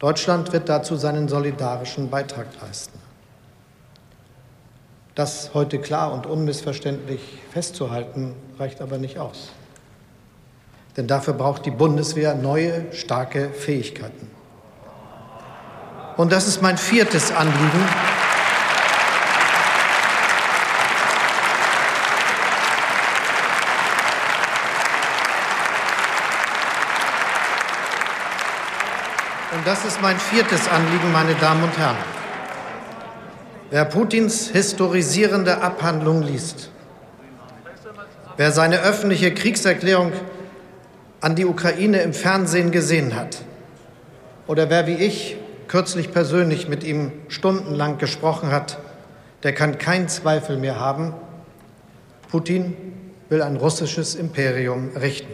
Deutschland 0.00 0.52
wird 0.52 0.68
dazu 0.68 0.96
seinen 0.96 1.28
solidarischen 1.28 2.10
Beitrag 2.10 2.48
leisten. 2.60 2.98
Das 5.14 5.54
heute 5.54 5.78
klar 5.78 6.12
und 6.12 6.26
unmissverständlich 6.26 7.22
festzuhalten, 7.50 8.34
reicht 8.58 8.82
aber 8.82 8.98
nicht 8.98 9.18
aus. 9.18 9.48
Denn 10.98 11.06
dafür 11.06 11.32
braucht 11.32 11.64
die 11.64 11.70
Bundeswehr 11.70 12.34
neue, 12.34 12.92
starke 12.92 13.48
Fähigkeiten. 13.48 14.39
Und 16.20 16.30
das 16.30 16.46
ist 16.46 16.60
mein 16.60 16.76
viertes 16.76 17.32
Anliegen. 17.32 17.88
Und 29.54 29.66
das 29.66 29.86
ist 29.86 30.02
mein 30.02 30.18
viertes 30.18 30.68
Anliegen, 30.68 31.10
meine 31.10 31.34
Damen 31.36 31.64
und 31.64 31.78
Herren. 31.78 31.96
Wer 33.70 33.86
Putins 33.86 34.50
historisierende 34.50 35.62
Abhandlung 35.62 36.22
liest, 36.22 36.70
wer 38.36 38.52
seine 38.52 38.80
öffentliche 38.80 39.32
Kriegserklärung 39.32 40.12
an 41.22 41.34
die 41.34 41.46
Ukraine 41.46 42.02
im 42.02 42.12
Fernsehen 42.12 42.72
gesehen 42.72 43.16
hat, 43.16 43.38
oder 44.46 44.68
wer 44.68 44.86
wie 44.86 44.96
ich 44.96 45.39
kürzlich 45.70 46.10
persönlich 46.10 46.66
mit 46.66 46.82
ihm 46.82 47.12
stundenlang 47.28 47.98
gesprochen 47.98 48.50
hat, 48.50 48.78
der 49.44 49.54
kann 49.54 49.78
keinen 49.78 50.08
Zweifel 50.08 50.56
mehr 50.56 50.80
haben, 50.80 51.14
Putin 52.28 52.76
will 53.28 53.40
ein 53.40 53.54
russisches 53.54 54.16
Imperium 54.16 54.90
richten. 54.96 55.30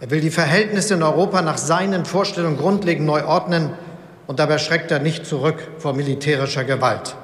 Er 0.00 0.10
will 0.10 0.22
die 0.22 0.30
Verhältnisse 0.30 0.94
in 0.94 1.02
Europa 1.02 1.42
nach 1.42 1.58
seinen 1.58 2.06
Vorstellungen 2.06 2.56
grundlegend 2.56 3.04
neu 3.04 3.24
ordnen 3.26 3.74
und 4.26 4.38
dabei 4.38 4.56
schreckt 4.56 4.90
er 4.90 5.00
nicht 5.00 5.26
zurück 5.26 5.68
vor 5.76 5.92
militärischer 5.92 6.64
Gewalt. 6.64 7.14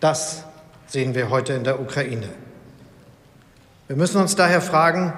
Das 0.00 0.44
sehen 0.86 1.14
wir 1.14 1.28
heute 1.28 1.52
in 1.52 1.64
der 1.64 1.80
Ukraine. 1.80 2.30
Wir 3.88 3.96
müssen 3.96 4.22
uns 4.22 4.36
daher 4.36 4.62
fragen, 4.62 5.12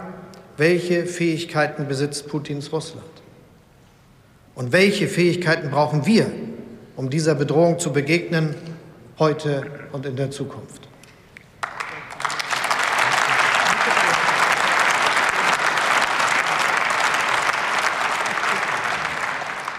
welche 0.57 1.07
Fähigkeiten 1.07 1.87
besitzt 1.87 2.27
Putins 2.27 2.73
Russland? 2.73 3.18
Und 4.59 4.73
welche 4.73 5.07
Fähigkeiten 5.07 5.71
brauchen 5.71 6.05
wir, 6.05 6.27
um 6.97 7.11
dieser 7.11 7.37
Bedrohung 7.37 7.79
zu 7.79 7.93
begegnen, 7.93 8.57
heute 9.17 9.65
und 9.93 10.05
in 10.05 10.17
der 10.17 10.33
Zukunft? 10.33 10.89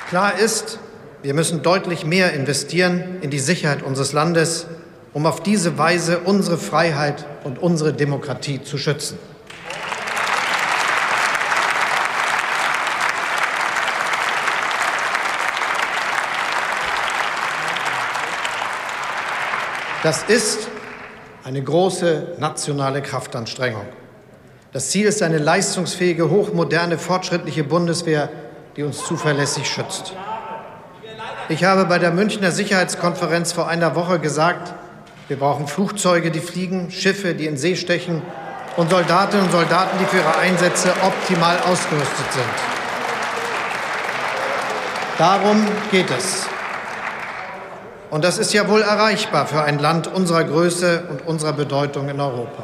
Klar 0.07 0.39
ist, 0.39 0.79
wir 1.23 1.33
müssen 1.33 1.61
deutlich 1.61 2.05
mehr 2.05 2.31
investieren 2.31 3.17
in 3.19 3.29
die 3.29 3.39
Sicherheit 3.39 3.83
unseres 3.83 4.13
Landes, 4.13 4.65
um 5.11 5.25
auf 5.25 5.43
diese 5.43 5.77
Weise 5.77 6.19
unsere 6.19 6.57
Freiheit 6.57 7.25
und 7.43 7.59
unsere 7.59 7.91
Demokratie 7.91 8.63
zu 8.63 8.77
schützen. 8.77 9.19
Das 20.01 20.23
ist 20.23 20.69
eine 21.43 21.61
große 21.61 22.35
nationale 22.39 23.01
Kraftanstrengung. 23.01 23.85
Das 24.71 24.91
Ziel 24.91 25.07
ist 25.07 25.21
eine 25.21 25.39
leistungsfähige, 25.39 26.29
hochmoderne, 26.29 26.97
fortschrittliche 26.97 27.65
Bundeswehr, 27.65 28.29
die 28.77 28.83
uns 28.83 29.03
zuverlässig 29.03 29.67
schützt. 29.67 30.13
Ich 31.49 31.65
habe 31.65 31.85
bei 31.85 31.99
der 31.99 32.11
Münchner 32.11 32.51
Sicherheitskonferenz 32.51 33.51
vor 33.51 33.67
einer 33.67 33.95
Woche 33.95 34.19
gesagt, 34.19 34.73
wir 35.27 35.37
brauchen 35.37 35.67
Flugzeuge, 35.67 36.31
die 36.31 36.39
fliegen, 36.39 36.91
Schiffe, 36.91 37.33
die 37.33 37.47
in 37.47 37.57
See 37.57 37.75
stechen 37.75 38.21
und 38.77 38.89
Soldatinnen 38.89 39.47
und 39.47 39.51
Soldaten, 39.51 39.97
die 39.99 40.05
für 40.05 40.17
ihre 40.17 40.37
Einsätze 40.37 40.93
optimal 41.03 41.57
ausgerüstet 41.59 42.31
sind. 42.31 42.45
Darum 45.17 45.67
geht 45.91 46.09
es. 46.11 46.47
Und 48.09 48.23
das 48.23 48.39
ist 48.39 48.53
ja 48.53 48.67
wohl 48.67 48.81
erreichbar 48.81 49.45
für 49.45 49.61
ein 49.61 49.77
Land 49.77 50.07
unserer 50.07 50.43
Größe 50.43 51.03
und 51.11 51.27
unserer 51.27 51.53
Bedeutung 51.53 52.09
in 52.09 52.19
Europa. 52.19 52.63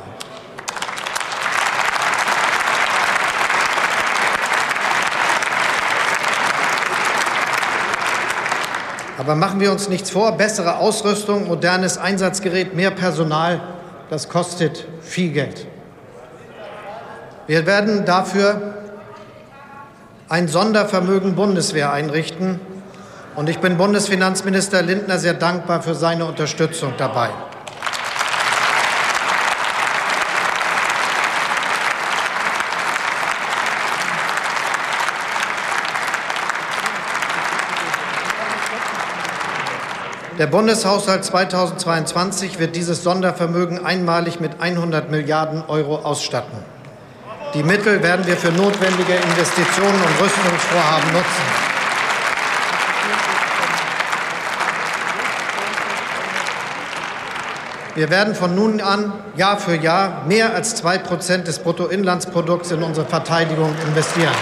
Aber 9.17 9.35
machen 9.35 9.59
wir 9.59 9.71
uns 9.71 9.87
nichts 9.87 10.09
vor, 10.09 10.33
bessere 10.33 10.77
Ausrüstung, 10.77 11.47
modernes 11.47 11.97
Einsatzgerät, 11.97 12.75
mehr 12.75 12.91
Personal, 12.91 13.59
das 14.09 14.29
kostet 14.29 14.85
viel 15.01 15.31
Geld. 15.31 15.65
Wir 17.47 17.65
werden 17.65 18.05
dafür 18.05 18.75
ein 20.27 20.47
Sondervermögen 20.47 21.35
Bundeswehr 21.35 21.91
einrichten. 21.91 22.59
Und 23.35 23.49
ich 23.49 23.59
bin 23.59 23.75
Bundesfinanzminister 23.75 24.81
Lindner 24.81 25.19
sehr 25.19 25.33
dankbar 25.33 25.81
für 25.81 25.93
seine 25.93 26.23
Unterstützung 26.25 26.93
dabei. 26.97 27.29
Der 40.39 40.47
Bundeshaushalt 40.47 41.23
2022 41.23 42.59
wird 42.59 42.75
dieses 42.75 43.03
Sondervermögen 43.03 43.85
einmalig 43.85 44.39
mit 44.39 44.61
100 44.61 45.11
Milliarden 45.11 45.63
Euro 45.67 45.97
ausstatten. 45.97 46.57
Die 47.53 47.63
Mittel 47.63 48.01
werden 48.03 48.25
wir 48.27 48.35
für 48.35 48.51
notwendige 48.51 49.13
Investitionen 49.13 49.95
und 49.95 50.21
Rüstungsvorhaben 50.21 51.13
nutzen. 51.13 51.74
Wir 57.95 58.09
werden 58.09 58.35
von 58.35 58.53
nun 58.53 58.81
an 58.81 59.13
Jahr 59.37 59.57
für 59.57 59.73
Jahr 59.73 60.25
mehr 60.27 60.53
als 60.53 60.75
zwei 60.75 60.97
Prozent 60.97 61.47
des 61.47 61.59
Bruttoinlandsprodukts 61.59 62.71
in 62.71 62.83
unsere 62.83 63.07
Verteidigung 63.07 63.73
investieren. 63.87 64.35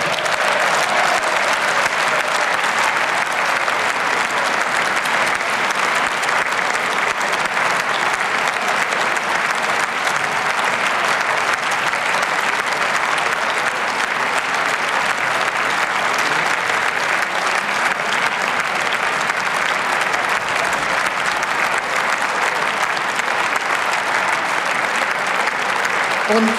Und, 26.35 26.49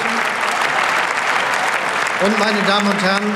und 2.27 2.39
meine 2.39 2.63
Damen 2.63 2.89
und 2.89 3.03
Herren, 3.03 3.35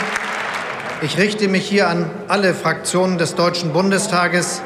ich 1.08 1.16
richte 1.16 1.48
mich 1.48 1.66
hier 1.66 1.88
an 1.88 2.10
alle 2.28 2.52
Fraktionen 2.52 3.16
des 3.16 3.34
Deutschen 3.34 3.72
Bundestages. 3.72 4.60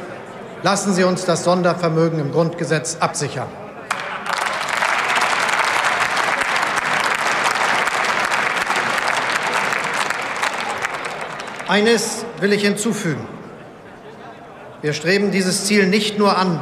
Lassen 0.61 0.93
Sie 0.93 1.05
uns 1.05 1.23
das 1.23 1.45
Sondervermögen 1.45 2.19
im 2.19 2.33
Grundgesetz 2.33 2.97
absichern. 2.99 3.47
Eines 11.69 12.25
will 12.41 12.51
ich 12.51 12.61
hinzufügen. 12.61 13.25
Wir 14.81 14.91
streben 14.91 15.31
dieses 15.31 15.63
Ziel 15.63 15.87
nicht 15.87 16.19
nur 16.19 16.37
an, 16.37 16.59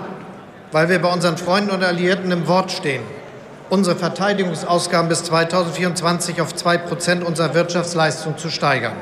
weil 0.71 0.89
wir 0.89 1.01
bei 1.01 1.11
unseren 1.11 1.37
Freunden 1.37 1.71
und 1.71 1.83
Alliierten 1.83 2.31
im 2.31 2.47
Wort 2.47 2.71
stehen 2.71 3.01
unsere 3.71 3.95
Verteidigungsausgaben 3.95 5.07
bis 5.07 5.23
2024 5.23 6.41
auf 6.41 6.53
2 6.53 6.77
Prozent 6.77 7.23
unserer 7.23 7.53
Wirtschaftsleistung 7.53 8.37
zu 8.37 8.49
steigern. 8.49 8.97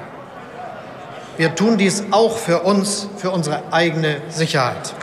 Wir 1.40 1.56
tun 1.56 1.78
dies 1.78 2.04
auch 2.12 2.38
für 2.38 2.64
uns, 2.64 3.08
für 3.16 3.32
unsere 3.32 3.72
eigene 3.72 4.22
Sicherheit. 4.28 4.94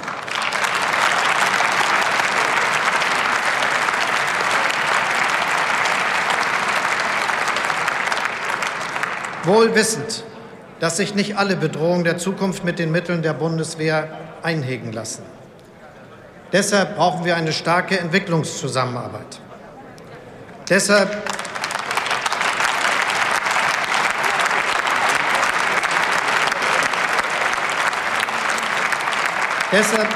Wohl 9.45 9.75
wissend, 9.75 10.25
dass 10.79 10.99
sich 10.99 11.15
nicht 11.15 11.39
alle 11.39 11.57
Bedrohungen 11.57 12.05
der 12.05 12.19
Zukunft 12.19 12.65
mit 12.65 12.79
den 12.79 12.93
Mitteln 12.93 13.23
der 13.23 13.33
Bundeswehr 13.33 14.07
einhegen 14.43 14.93
lassen. 14.93 15.23
Deshalb 16.53 16.97
brauchen 16.97 17.25
wir 17.25 17.37
eine 17.37 17.55
starke 17.55 17.99
Entwicklungszusammenarbeit. 17.99 19.41
Deshalb 20.69 21.17
Deshalb 29.79 30.09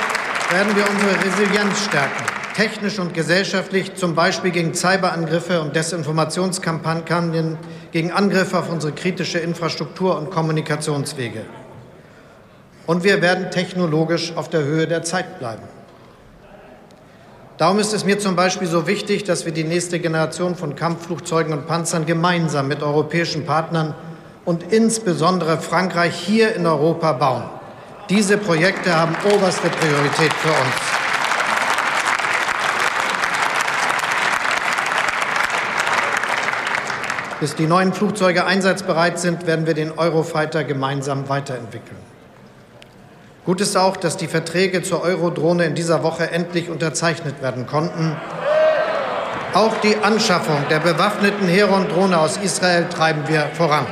werden 0.50 0.74
wir 0.74 0.88
unsere 0.88 1.22
Resilienz 1.22 1.84
stärken, 1.84 2.24
technisch 2.56 2.98
und 2.98 3.12
gesellschaftlich, 3.12 3.94
zum 3.94 4.14
Beispiel 4.14 4.52
gegen 4.52 4.72
Cyberangriffe 4.72 5.60
und 5.60 5.76
Desinformationskampagnen, 5.76 7.58
gegen 7.92 8.10
Angriffe 8.10 8.58
auf 8.58 8.70
unsere 8.70 8.94
kritische 8.94 9.38
Infrastruktur 9.38 10.16
und 10.16 10.30
Kommunikationswege. 10.30 11.44
Und 12.86 13.04
wir 13.04 13.20
werden 13.20 13.50
technologisch 13.50 14.32
auf 14.34 14.48
der 14.48 14.64
Höhe 14.64 14.86
der 14.86 15.02
Zeit 15.02 15.38
bleiben. 15.38 15.64
Darum 17.58 17.80
ist 17.80 17.92
es 17.92 18.06
mir 18.06 18.18
zum 18.18 18.36
Beispiel 18.36 18.66
so 18.66 18.86
wichtig, 18.86 19.24
dass 19.24 19.44
wir 19.44 19.52
die 19.52 19.64
nächste 19.64 20.00
Generation 20.00 20.56
von 20.56 20.74
Kampfflugzeugen 20.74 21.52
und 21.52 21.66
Panzern 21.66 22.06
gemeinsam 22.06 22.66
mit 22.66 22.82
europäischen 22.82 23.44
Partnern 23.44 23.94
und 24.46 24.72
insbesondere 24.72 25.58
Frankreich 25.58 26.14
hier 26.14 26.54
in 26.56 26.64
Europa 26.64 27.12
bauen. 27.12 27.59
Diese 28.10 28.36
Projekte 28.38 28.92
haben 28.92 29.14
oberste 29.24 29.68
Priorität 29.68 30.32
für 30.32 30.48
uns. 30.48 30.74
Bis 37.38 37.54
die 37.54 37.68
neuen 37.68 37.92
Flugzeuge 37.92 38.44
einsatzbereit 38.44 39.20
sind, 39.20 39.46
werden 39.46 39.64
wir 39.64 39.74
den 39.74 39.96
Eurofighter 39.96 40.64
gemeinsam 40.64 41.28
weiterentwickeln. 41.28 42.00
Gut 43.44 43.60
ist 43.60 43.76
auch, 43.76 43.96
dass 43.96 44.16
die 44.16 44.26
Verträge 44.26 44.82
zur 44.82 45.02
Eurodrohne 45.04 45.64
in 45.64 45.76
dieser 45.76 46.02
Woche 46.02 46.32
endlich 46.32 46.68
unterzeichnet 46.68 47.40
werden 47.40 47.68
konnten. 47.68 48.16
Auch 49.54 49.76
die 49.82 49.96
Anschaffung 49.98 50.64
der 50.68 50.80
bewaffneten 50.80 51.46
Heron-Drohne 51.46 52.18
aus 52.18 52.38
Israel 52.38 52.88
treiben 52.88 53.28
wir 53.28 53.42
voran. 53.54 53.86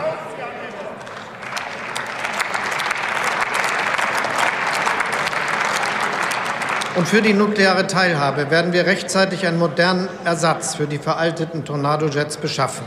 Und 6.98 7.06
für 7.06 7.22
die 7.22 7.32
nukleare 7.32 7.86
Teilhabe 7.86 8.50
werden 8.50 8.72
wir 8.72 8.84
rechtzeitig 8.84 9.46
einen 9.46 9.56
modernen 9.56 10.08
Ersatz 10.24 10.74
für 10.74 10.88
die 10.88 10.98
veralteten 10.98 11.64
Tornado-Jets 11.64 12.38
beschaffen. 12.38 12.84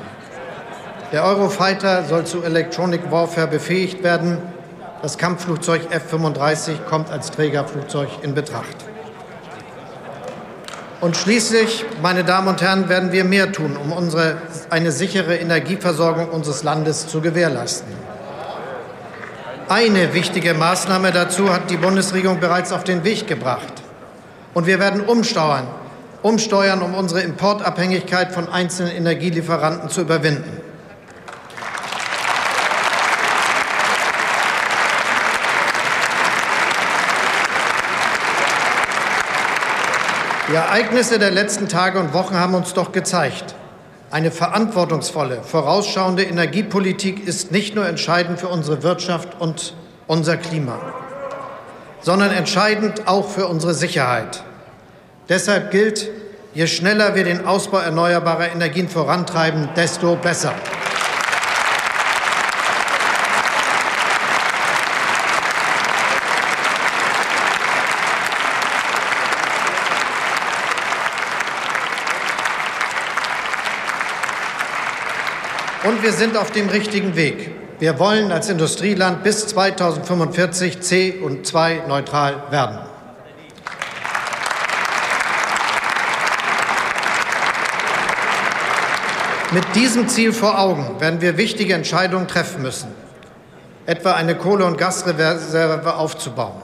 Der 1.13 1.23
Eurofighter 1.23 2.03
soll 2.03 2.25
zu 2.25 2.43
Electronic 2.43 3.09
Warfare 3.09 3.47
befähigt 3.47 4.03
werden. 4.03 4.39
Das 5.01 5.17
Kampfflugzeug 5.17 5.91
F-35 5.91 6.83
kommt 6.89 7.09
als 7.09 7.31
Trägerflugzeug 7.31 8.09
in 8.21 8.35
Betracht. 8.35 8.75
Und 10.99 11.15
schließlich, 11.15 11.85
meine 12.01 12.25
Damen 12.25 12.49
und 12.49 12.61
Herren, 12.61 12.89
werden 12.89 13.13
wir 13.13 13.23
mehr 13.23 13.53
tun, 13.53 13.77
um 13.77 13.93
unsere, 13.93 14.41
eine 14.69 14.91
sichere 14.91 15.37
Energieversorgung 15.37 16.27
unseres 16.31 16.63
Landes 16.63 17.07
zu 17.07 17.21
gewährleisten. 17.21 17.93
Eine 19.69 20.13
wichtige 20.13 20.53
Maßnahme 20.53 21.13
dazu 21.13 21.53
hat 21.53 21.71
die 21.71 21.77
Bundesregierung 21.77 22.41
bereits 22.41 22.73
auf 22.73 22.83
den 22.83 23.05
Weg 23.05 23.25
gebracht. 23.25 23.80
Und 24.53 24.67
wir 24.67 24.79
werden 24.79 25.01
umsteuern, 25.01 25.67
umsteuern, 26.21 26.81
um 26.81 26.93
unsere 26.93 27.21
Importabhängigkeit 27.21 28.33
von 28.33 28.49
einzelnen 28.49 28.93
Energielieferanten 28.93 29.89
zu 29.89 30.01
überwinden. 30.01 30.61
Die 40.49 40.55
Ereignisse 40.55 41.17
der 41.17 41.31
letzten 41.31 41.69
Tage 41.69 41.97
und 41.97 42.13
Wochen 42.13 42.35
haben 42.35 42.55
uns 42.55 42.73
doch 42.73 42.91
gezeigt, 42.91 43.55
eine 44.09 44.31
verantwortungsvolle, 44.31 45.43
vorausschauende 45.43 46.23
Energiepolitik 46.23 47.25
ist 47.25 47.53
nicht 47.53 47.73
nur 47.73 47.87
entscheidend 47.87 48.37
für 48.37 48.49
unsere 48.49 48.83
Wirtschaft 48.83 49.39
und 49.39 49.73
unser 50.07 50.35
Klima 50.35 50.77
sondern 52.01 52.31
entscheidend 52.31 53.07
auch 53.07 53.29
für 53.29 53.47
unsere 53.47 53.73
Sicherheit. 53.73 54.43
Deshalb 55.29 55.71
gilt, 55.71 56.09
je 56.53 56.67
schneller 56.67 57.15
wir 57.15 57.23
den 57.23 57.45
Ausbau 57.45 57.77
erneuerbarer 57.77 58.51
Energien 58.51 58.89
vorantreiben, 58.89 59.69
desto 59.75 60.15
besser. 60.15 60.53
Und 75.83 76.03
wir 76.03 76.13
sind 76.13 76.37
auf 76.37 76.51
dem 76.51 76.69
richtigen 76.69 77.15
Weg. 77.15 77.51
Wir 77.81 77.97
wollen 77.97 78.31
als 78.31 78.47
Industrieland 78.47 79.23
bis 79.23 79.47
2045 79.47 80.81
C- 80.81 81.15
und 81.19 81.47
2 81.47 81.85
neutral 81.87 82.43
werden. 82.51 82.77
Mit 89.49 89.63
diesem 89.73 90.07
Ziel 90.07 90.31
vor 90.31 90.59
Augen 90.59 90.99
werden 90.99 91.21
wir 91.21 91.37
wichtige 91.37 91.73
Entscheidungen 91.73 92.27
treffen 92.27 92.61
müssen, 92.61 92.89
etwa 93.87 94.11
eine 94.11 94.35
Kohle- 94.35 94.65
und 94.65 94.77
Gasreserve 94.77 95.95
aufzubauen. 95.95 96.61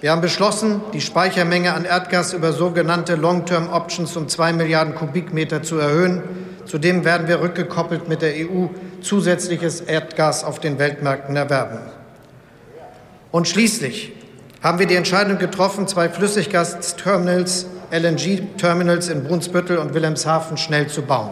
Wir 0.00 0.12
haben 0.12 0.20
beschlossen, 0.20 0.82
die 0.92 1.00
Speichermenge 1.00 1.74
an 1.74 1.84
Erdgas 1.84 2.32
über 2.32 2.52
sogenannte 2.52 3.16
Long-Term 3.16 3.70
Options 3.72 4.16
um 4.16 4.28
zwei 4.28 4.52
Milliarden 4.52 4.94
Kubikmeter 4.94 5.64
zu 5.64 5.78
erhöhen. 5.78 6.22
Zudem 6.64 7.04
werden 7.04 7.26
wir 7.26 7.40
rückgekoppelt 7.40 8.08
mit 8.08 8.22
der 8.22 8.34
EU 8.36 8.68
zusätzliches 9.02 9.80
Erdgas 9.80 10.44
auf 10.44 10.58
den 10.60 10.78
Weltmärkten 10.78 11.36
erwerben. 11.36 11.78
Und 13.30 13.48
schließlich 13.48 14.12
haben 14.62 14.78
wir 14.78 14.86
die 14.86 14.96
Entscheidung 14.96 15.38
getroffen, 15.38 15.88
zwei 15.88 16.08
Flüssiggasterminals, 16.08 17.66
LNG-Terminals 17.90 19.08
in 19.08 19.24
Brunsbüttel 19.24 19.78
und 19.78 19.94
Wilhelmshaven 19.94 20.56
schnell 20.56 20.88
zu 20.88 21.02
bauen. 21.02 21.30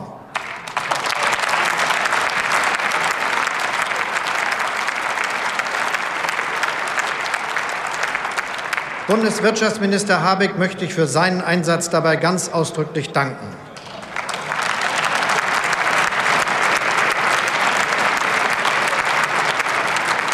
Bundeswirtschaftsminister 9.09 10.23
Habeck 10.23 10.59
möchte 10.59 10.85
ich 10.85 10.93
für 10.93 11.07
seinen 11.07 11.41
Einsatz 11.41 11.89
dabei 11.89 12.17
ganz 12.17 12.51
ausdrücklich 12.51 13.11
danken. 13.13 13.47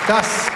Das, 0.07 0.51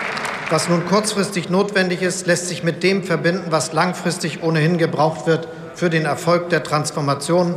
was 0.50 0.68
nun 0.68 0.84
kurzfristig 0.84 1.48
notwendig 1.48 2.02
ist, 2.02 2.26
lässt 2.26 2.48
sich 2.48 2.62
mit 2.62 2.82
dem 2.82 3.02
verbinden, 3.02 3.44
was 3.48 3.72
langfristig 3.72 4.42
ohnehin 4.42 4.76
gebraucht 4.76 5.26
wird 5.26 5.48
für 5.74 5.88
den 5.88 6.04
Erfolg 6.04 6.50
der 6.50 6.62
Transformation. 6.62 7.56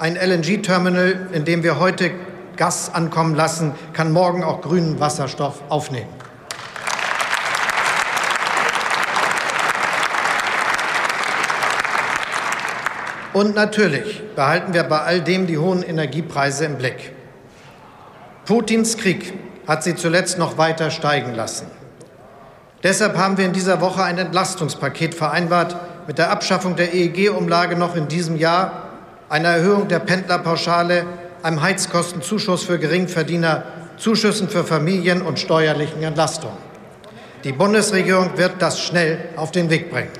Ein 0.00 0.16
LNG-Terminal, 0.16 1.28
in 1.30 1.44
dem 1.44 1.62
wir 1.62 1.78
heute 1.78 2.10
Gas 2.56 2.92
ankommen 2.92 3.36
lassen, 3.36 3.74
kann 3.92 4.10
morgen 4.10 4.42
auch 4.42 4.60
grünen 4.60 4.98
Wasserstoff 4.98 5.62
aufnehmen. 5.68 6.08
Und 13.32 13.54
natürlich 13.54 14.20
behalten 14.34 14.74
wir 14.74 14.82
bei 14.82 14.98
all 15.02 15.20
dem 15.20 15.46
die 15.46 15.58
hohen 15.58 15.84
Energiepreise 15.84 16.64
im 16.64 16.76
Blick. 16.76 17.12
Putins 18.46 18.96
Krieg 18.96 19.32
hat 19.70 19.84
sie 19.84 19.94
zuletzt 19.94 20.36
noch 20.36 20.58
weiter 20.58 20.90
steigen 20.90 21.32
lassen. 21.32 21.68
Deshalb 22.82 23.16
haben 23.16 23.38
wir 23.38 23.44
in 23.44 23.52
dieser 23.52 23.80
Woche 23.80 24.02
ein 24.02 24.18
Entlastungspaket 24.18 25.14
vereinbart 25.14 25.76
mit 26.08 26.18
der 26.18 26.32
Abschaffung 26.32 26.74
der 26.74 26.92
EEG-Umlage 26.92 27.76
noch 27.76 27.94
in 27.94 28.08
diesem 28.08 28.36
Jahr, 28.36 28.88
einer 29.28 29.50
Erhöhung 29.50 29.86
der 29.86 30.00
Pendlerpauschale, 30.00 31.06
einem 31.44 31.62
Heizkostenzuschuss 31.62 32.64
für 32.64 32.80
Geringverdiener, 32.80 33.62
Zuschüssen 33.96 34.48
für 34.48 34.64
Familien 34.64 35.22
und 35.22 35.38
steuerlichen 35.38 36.02
Entlastungen. 36.02 36.58
Die 37.44 37.52
Bundesregierung 37.52 38.36
wird 38.36 38.54
das 38.58 38.80
schnell 38.80 39.20
auf 39.36 39.52
den 39.52 39.70
Weg 39.70 39.92
bringen. 39.92 40.10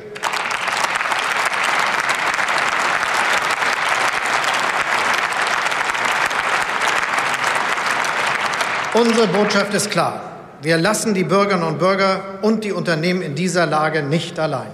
Unsere 8.93 9.29
Botschaft 9.29 9.73
ist 9.73 9.89
klar. 9.93 10.21
Wir 10.63 10.77
lassen 10.77 11.15
die 11.15 11.23
Bürgerinnen 11.23 11.63
und 11.63 11.79
Bürger 11.79 12.23
und 12.43 12.65
die 12.65 12.73
Unternehmen 12.73 13.23
in 13.23 13.37
dieser 13.37 13.65
Lage 13.65 14.03
nicht 14.03 14.41
allein. 14.41 14.73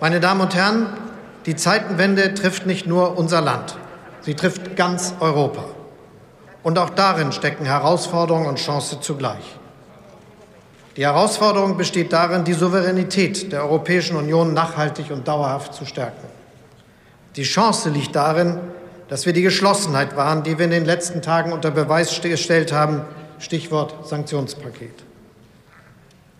Meine 0.00 0.20
Damen 0.20 0.42
und 0.42 0.54
Herren, 0.54 0.86
die 1.46 1.56
Zeitenwende 1.56 2.34
trifft 2.34 2.66
nicht 2.66 2.86
nur 2.86 3.16
unser 3.16 3.40
Land, 3.40 3.76
sie 4.20 4.34
trifft 4.34 4.76
ganz 4.76 5.14
Europa. 5.18 5.64
Und 6.62 6.78
auch 6.78 6.90
darin 6.90 7.32
stecken 7.32 7.64
Herausforderungen 7.64 8.46
und 8.46 8.58
Chancen 8.58 9.00
zugleich. 9.00 9.56
Die 10.98 11.06
Herausforderung 11.06 11.78
besteht 11.78 12.12
darin, 12.12 12.44
die 12.44 12.52
Souveränität 12.52 13.50
der 13.50 13.62
Europäischen 13.62 14.16
Union 14.16 14.52
nachhaltig 14.52 15.10
und 15.10 15.26
dauerhaft 15.26 15.72
zu 15.72 15.86
stärken. 15.86 16.28
Die 17.34 17.44
Chance 17.44 17.88
liegt 17.88 18.14
darin, 18.14 18.60
dass 19.08 19.26
wir 19.26 19.32
die 19.32 19.42
Geschlossenheit 19.42 20.16
wahren, 20.16 20.42
die 20.42 20.58
wir 20.58 20.66
in 20.66 20.70
den 20.70 20.84
letzten 20.84 21.22
Tagen 21.22 21.52
unter 21.52 21.70
Beweis 21.70 22.20
gestellt 22.20 22.72
haben, 22.72 23.02
Stichwort 23.38 24.06
Sanktionspaket. 24.06 25.04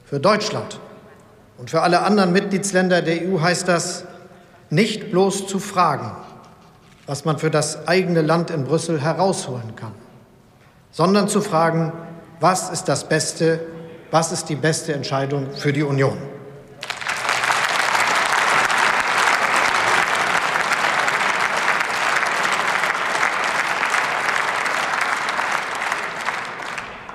Für 0.04 0.20
Deutschland 0.20 0.78
und 1.56 1.70
für 1.70 1.82
alle 1.82 2.02
anderen 2.02 2.32
Mitgliedsländer 2.32 3.02
der 3.02 3.28
EU 3.28 3.40
heißt 3.40 3.68
das, 3.68 4.04
nicht 4.70 5.10
bloß 5.10 5.46
zu 5.46 5.58
fragen, 5.58 6.12
was 7.06 7.24
man 7.24 7.38
für 7.38 7.50
das 7.50 7.88
eigene 7.88 8.20
Land 8.20 8.50
in 8.50 8.64
Brüssel 8.64 9.00
herausholen 9.00 9.74
kann, 9.76 9.92
sondern 10.90 11.28
zu 11.28 11.40
fragen, 11.40 11.92
was 12.40 12.70
ist 12.70 12.84
das 12.84 13.08
Beste, 13.08 13.60
was 14.10 14.30
ist 14.30 14.48
die 14.48 14.56
beste 14.56 14.92
Entscheidung 14.92 15.48
für 15.56 15.72
die 15.72 15.82
Union. 15.82 16.18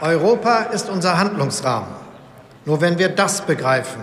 Europa 0.04 0.64
ist 0.64 0.90
unser 0.90 1.18
Handlungsrahmen. 1.18 1.90
Nur 2.66 2.82
wenn 2.82 3.00
wir 3.00 3.08
das 3.08 3.46
begreifen, 3.46 4.02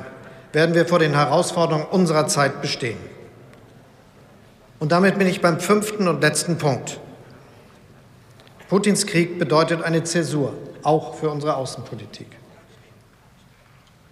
werden 0.53 0.75
wir 0.75 0.87
vor 0.87 0.99
den 0.99 1.13
Herausforderungen 1.13 1.87
unserer 1.91 2.27
Zeit 2.27 2.63
bestehen. 2.63 2.97
Und 4.79 4.93
damit 4.93 5.19
bin 5.19 5.27
ich 5.27 5.43
beim 5.43 5.61
fünften 5.61 6.09
und 6.09 6.23
letzten 6.23 6.57
Punkt. 6.57 6.99
Putins 8.71 9.07
Krieg 9.07 9.39
bedeutet 9.39 9.83
eine 9.83 10.03
Zäsur, 10.03 10.55
auch 10.83 11.17
für 11.17 11.29
unsere 11.29 11.57
Außenpolitik. 11.57 12.29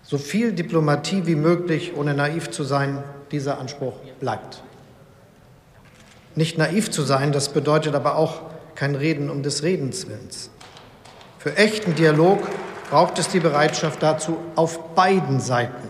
So 0.02 0.18
viel 0.18 0.52
Diplomatie 0.52 1.26
wie 1.26 1.36
möglich, 1.36 1.94
ohne 1.96 2.12
naiv 2.12 2.50
zu 2.50 2.64
sein, 2.64 3.02
dieser 3.30 3.58
Anspruch 3.58 3.94
bleibt. 4.20 4.62
Nicht 6.34 6.58
naiv 6.58 6.90
zu 6.90 7.00
sein, 7.00 7.32
das 7.32 7.48
bedeutet 7.48 7.94
aber 7.94 8.16
auch 8.16 8.42
kein 8.74 8.94
Reden 8.94 9.30
um 9.30 9.42
des 9.42 9.62
Redens 9.62 10.06
willens. 10.06 10.50
Für 11.48 11.56
echten 11.56 11.94
Dialog 11.94 12.46
braucht 12.90 13.18
es 13.18 13.28
die 13.28 13.40
Bereitschaft 13.40 14.02
dazu 14.02 14.36
auf 14.54 14.94
beiden 14.94 15.40
Seiten. 15.40 15.88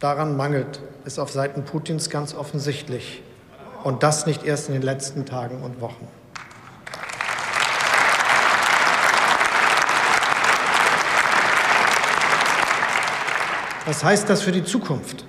Daran 0.00 0.36
mangelt 0.36 0.80
es 1.04 1.20
auf 1.20 1.30
Seiten 1.30 1.62
Putins 1.62 2.10
ganz 2.10 2.34
offensichtlich. 2.34 3.22
Und 3.84 4.02
das 4.02 4.26
nicht 4.26 4.44
erst 4.44 4.66
in 4.66 4.74
den 4.74 4.82
letzten 4.82 5.24
Tagen 5.24 5.62
und 5.62 5.80
Wochen. 5.80 6.08
Was 13.84 14.02
heißt 14.02 14.28
das 14.28 14.42
für 14.42 14.50
die 14.50 14.64
Zukunft? 14.64 15.24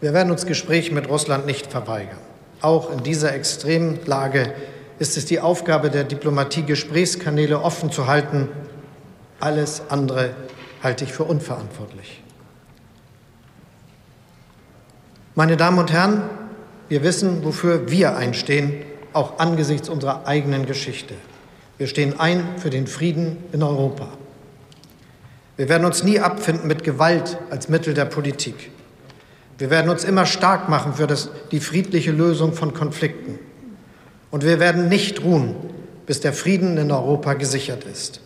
Wir 0.00 0.14
werden 0.14 0.30
uns 0.30 0.46
Gespräche 0.46 0.94
mit 0.94 1.10
Russland 1.10 1.44
nicht 1.44 1.70
verweigern. 1.70 2.16
Auch 2.62 2.90
in 2.90 3.02
dieser 3.02 3.34
extremen 3.34 3.98
Lage 4.06 4.54
ist 5.02 5.16
es 5.16 5.24
die 5.24 5.40
Aufgabe 5.40 5.90
der 5.90 6.04
Diplomatie, 6.04 6.62
Gesprächskanäle 6.62 7.60
offen 7.60 7.90
zu 7.90 8.06
halten. 8.06 8.48
Alles 9.40 9.82
andere 9.88 10.30
halte 10.80 11.02
ich 11.02 11.12
für 11.12 11.24
unverantwortlich. 11.24 12.22
Meine 15.34 15.56
Damen 15.56 15.80
und 15.80 15.90
Herren, 15.90 16.22
wir 16.88 17.02
wissen, 17.02 17.44
wofür 17.44 17.90
wir 17.90 18.16
einstehen, 18.16 18.74
auch 19.12 19.40
angesichts 19.40 19.88
unserer 19.88 20.28
eigenen 20.28 20.66
Geschichte. 20.66 21.14
Wir 21.78 21.88
stehen 21.88 22.20
ein 22.20 22.44
für 22.58 22.70
den 22.70 22.86
Frieden 22.86 23.38
in 23.50 23.64
Europa. 23.64 24.06
Wir 25.56 25.68
werden 25.68 25.84
uns 25.84 26.04
nie 26.04 26.20
abfinden 26.20 26.68
mit 26.68 26.84
Gewalt 26.84 27.38
als 27.50 27.68
Mittel 27.68 27.92
der 27.92 28.04
Politik. 28.04 28.70
Wir 29.58 29.68
werden 29.68 29.90
uns 29.90 30.04
immer 30.04 30.26
stark 30.26 30.68
machen 30.68 30.94
für 30.94 31.08
das, 31.08 31.28
die 31.50 31.58
friedliche 31.58 32.12
Lösung 32.12 32.52
von 32.52 32.72
Konflikten. 32.72 33.40
Und 34.32 34.44
wir 34.44 34.58
werden 34.58 34.88
nicht 34.88 35.22
ruhen, 35.22 35.54
bis 36.06 36.20
der 36.20 36.32
Frieden 36.32 36.78
in 36.78 36.90
Europa 36.90 37.34
gesichert 37.34 37.84
ist. 37.84 38.20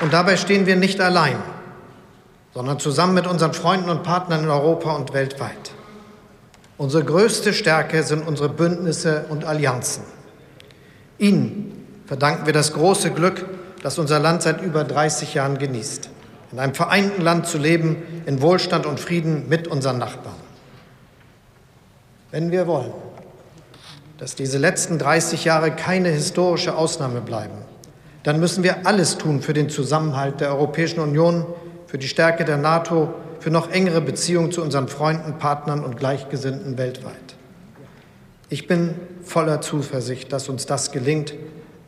Und 0.00 0.12
dabei 0.12 0.36
stehen 0.36 0.66
wir 0.66 0.76
nicht 0.76 1.00
allein, 1.00 1.42
sondern 2.52 2.78
zusammen 2.78 3.14
mit 3.14 3.26
unseren 3.26 3.52
Freunden 3.52 3.90
und 3.90 4.04
Partnern 4.04 4.44
in 4.44 4.50
Europa 4.50 4.94
und 4.94 5.12
weltweit. 5.12 5.72
Unsere 6.76 7.02
größte 7.02 7.52
Stärke 7.52 8.04
sind 8.04 8.28
unsere 8.28 8.48
Bündnisse 8.48 9.24
und 9.28 9.44
Allianzen. 9.44 10.04
Ihnen 11.18 11.84
verdanken 12.06 12.46
wir 12.46 12.52
das 12.52 12.74
große 12.74 13.10
Glück, 13.10 13.44
das 13.84 13.98
unser 13.98 14.18
Land 14.18 14.40
seit 14.40 14.62
über 14.62 14.82
30 14.82 15.34
Jahren 15.34 15.58
genießt. 15.58 16.08
In 16.52 16.58
einem 16.58 16.72
vereinten 16.72 17.20
Land 17.20 17.46
zu 17.46 17.58
leben, 17.58 18.22
in 18.24 18.40
Wohlstand 18.40 18.86
und 18.86 18.98
Frieden 18.98 19.46
mit 19.50 19.68
unseren 19.68 19.98
Nachbarn. 19.98 20.40
Wenn 22.30 22.50
wir 22.50 22.66
wollen, 22.66 22.94
dass 24.16 24.34
diese 24.36 24.56
letzten 24.56 24.98
30 24.98 25.44
Jahre 25.44 25.70
keine 25.70 26.08
historische 26.08 26.78
Ausnahme 26.78 27.20
bleiben, 27.20 27.58
dann 28.22 28.40
müssen 28.40 28.64
wir 28.64 28.86
alles 28.86 29.18
tun 29.18 29.42
für 29.42 29.52
den 29.52 29.68
Zusammenhalt 29.68 30.40
der 30.40 30.48
Europäischen 30.48 31.00
Union, 31.00 31.44
für 31.86 31.98
die 31.98 32.08
Stärke 32.08 32.46
der 32.46 32.56
NATO 32.56 33.12
für 33.38 33.50
noch 33.50 33.70
engere 33.70 34.00
Beziehungen 34.00 34.50
zu 34.50 34.62
unseren 34.62 34.88
Freunden, 34.88 35.36
Partnern 35.38 35.84
und 35.84 35.98
Gleichgesinnten 35.98 36.78
weltweit. 36.78 37.36
Ich 38.48 38.66
bin 38.66 38.94
voller 39.22 39.60
Zuversicht, 39.60 40.32
dass 40.32 40.48
uns 40.48 40.64
das 40.64 40.90
gelingt, 40.90 41.34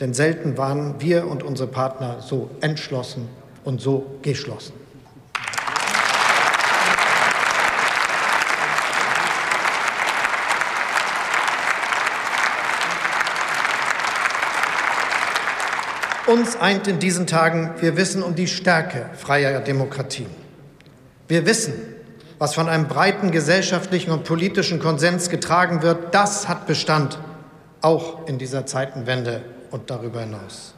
denn 0.00 0.14
selten 0.14 0.58
waren 0.58 1.00
wir 1.00 1.26
und 1.26 1.42
unsere 1.42 1.68
Partner 1.68 2.20
so 2.20 2.50
entschlossen 2.60 3.28
und 3.64 3.80
so 3.80 4.18
geschlossen. 4.22 4.74
Uns 16.26 16.56
eint 16.56 16.88
in 16.88 16.98
diesen 16.98 17.28
Tagen, 17.28 17.70
wir 17.80 17.96
wissen 17.96 18.22
um 18.22 18.34
die 18.34 18.48
Stärke 18.48 19.08
freier 19.14 19.60
Demokratien. 19.60 20.28
Wir 21.28 21.46
wissen, 21.46 21.72
was 22.38 22.54
von 22.54 22.68
einem 22.68 22.88
breiten 22.88 23.30
gesellschaftlichen 23.30 24.10
und 24.10 24.24
politischen 24.24 24.80
Konsens 24.80 25.30
getragen 25.30 25.82
wird, 25.82 26.14
das 26.14 26.48
hat 26.48 26.66
Bestand, 26.66 27.18
auch 27.80 28.26
in 28.26 28.38
dieser 28.38 28.66
Zeitenwende 28.66 29.42
und 29.76 29.90
darüber 29.90 30.20
hinaus. 30.20 30.74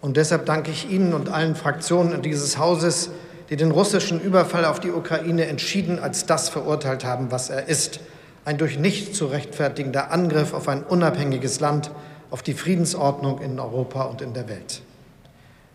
Und 0.00 0.16
deshalb 0.16 0.46
danke 0.46 0.72
ich 0.72 0.90
Ihnen 0.90 1.14
und 1.14 1.28
allen 1.28 1.54
Fraktionen 1.54 2.22
dieses 2.22 2.58
Hauses, 2.58 3.10
die 3.48 3.56
den 3.56 3.70
russischen 3.70 4.20
Überfall 4.20 4.64
auf 4.64 4.80
die 4.80 4.90
Ukraine 4.90 5.46
entschieden 5.46 6.00
als 6.00 6.26
das 6.26 6.48
verurteilt 6.48 7.04
haben, 7.04 7.30
was 7.30 7.50
er 7.50 7.68
ist. 7.68 8.00
Ein 8.44 8.58
durch 8.58 8.78
nichts 8.78 9.16
zu 9.16 9.26
rechtfertigender 9.26 10.10
Angriff 10.10 10.54
auf 10.54 10.68
ein 10.68 10.82
unabhängiges 10.82 11.60
Land, 11.60 11.92
auf 12.30 12.42
die 12.42 12.54
Friedensordnung 12.54 13.40
in 13.40 13.60
Europa 13.60 14.02
und 14.04 14.22
in 14.22 14.34
der 14.34 14.48
Welt. 14.48 14.82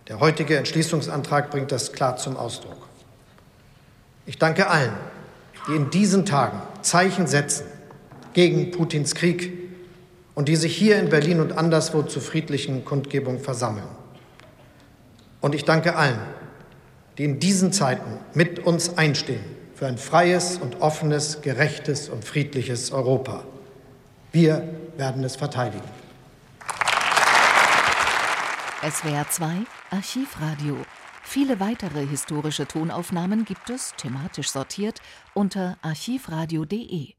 Der 0.10 0.20
heutige 0.20 0.58
Entschließungsantrag 0.58 1.50
bringt 1.50 1.72
das 1.72 1.94
klar 1.94 2.18
zum 2.18 2.36
Ausdruck. 2.36 2.90
Ich 4.26 4.38
danke 4.38 4.70
allen, 4.70 4.94
die 5.70 5.76
in 5.76 5.90
diesen 5.90 6.26
Tagen 6.26 6.62
Zeichen 6.82 7.28
setzen 7.28 7.66
gegen 8.34 8.72
Putins 8.72 9.16
Krieg 9.16 9.67
und 10.38 10.50
die 10.50 10.56
sich 10.56 10.78
hier 10.78 11.00
in 11.00 11.10
Berlin 11.10 11.40
und 11.40 11.58
anderswo 11.58 12.04
zu 12.04 12.20
friedlichen 12.20 12.86
Kundgebungen 12.86 13.40
versammeln. 13.40 13.88
Und 15.42 15.56
ich 15.56 15.66
danke 15.66 15.96
allen, 15.96 16.20
die 17.18 17.24
in 17.24 17.40
diesen 17.40 17.74
Zeiten 17.74 18.20
mit 18.36 18.60
uns 18.60 19.00
einstehen 19.00 19.44
für 19.74 19.88
ein 19.88 19.98
freies 19.98 20.58
und 20.58 20.80
offenes, 20.80 21.42
gerechtes 21.42 22.08
und 22.08 22.24
friedliches 22.24 22.92
Europa. 22.92 23.46
Wir 24.32 24.64
werden 24.96 25.24
es 25.24 25.36
verteidigen. 25.36 25.90
SWR 28.88 29.28
2 29.28 29.46
Archivradio 29.90 30.78
Viele 31.24 31.60
weitere 31.60 32.06
historische 32.06 32.68
Tonaufnahmen 32.68 33.44
gibt 33.44 33.72
es, 33.72 33.96
thematisch 33.98 34.52
sortiert, 34.52 35.02
unter 35.34 35.80
archivradio.de 35.82 37.16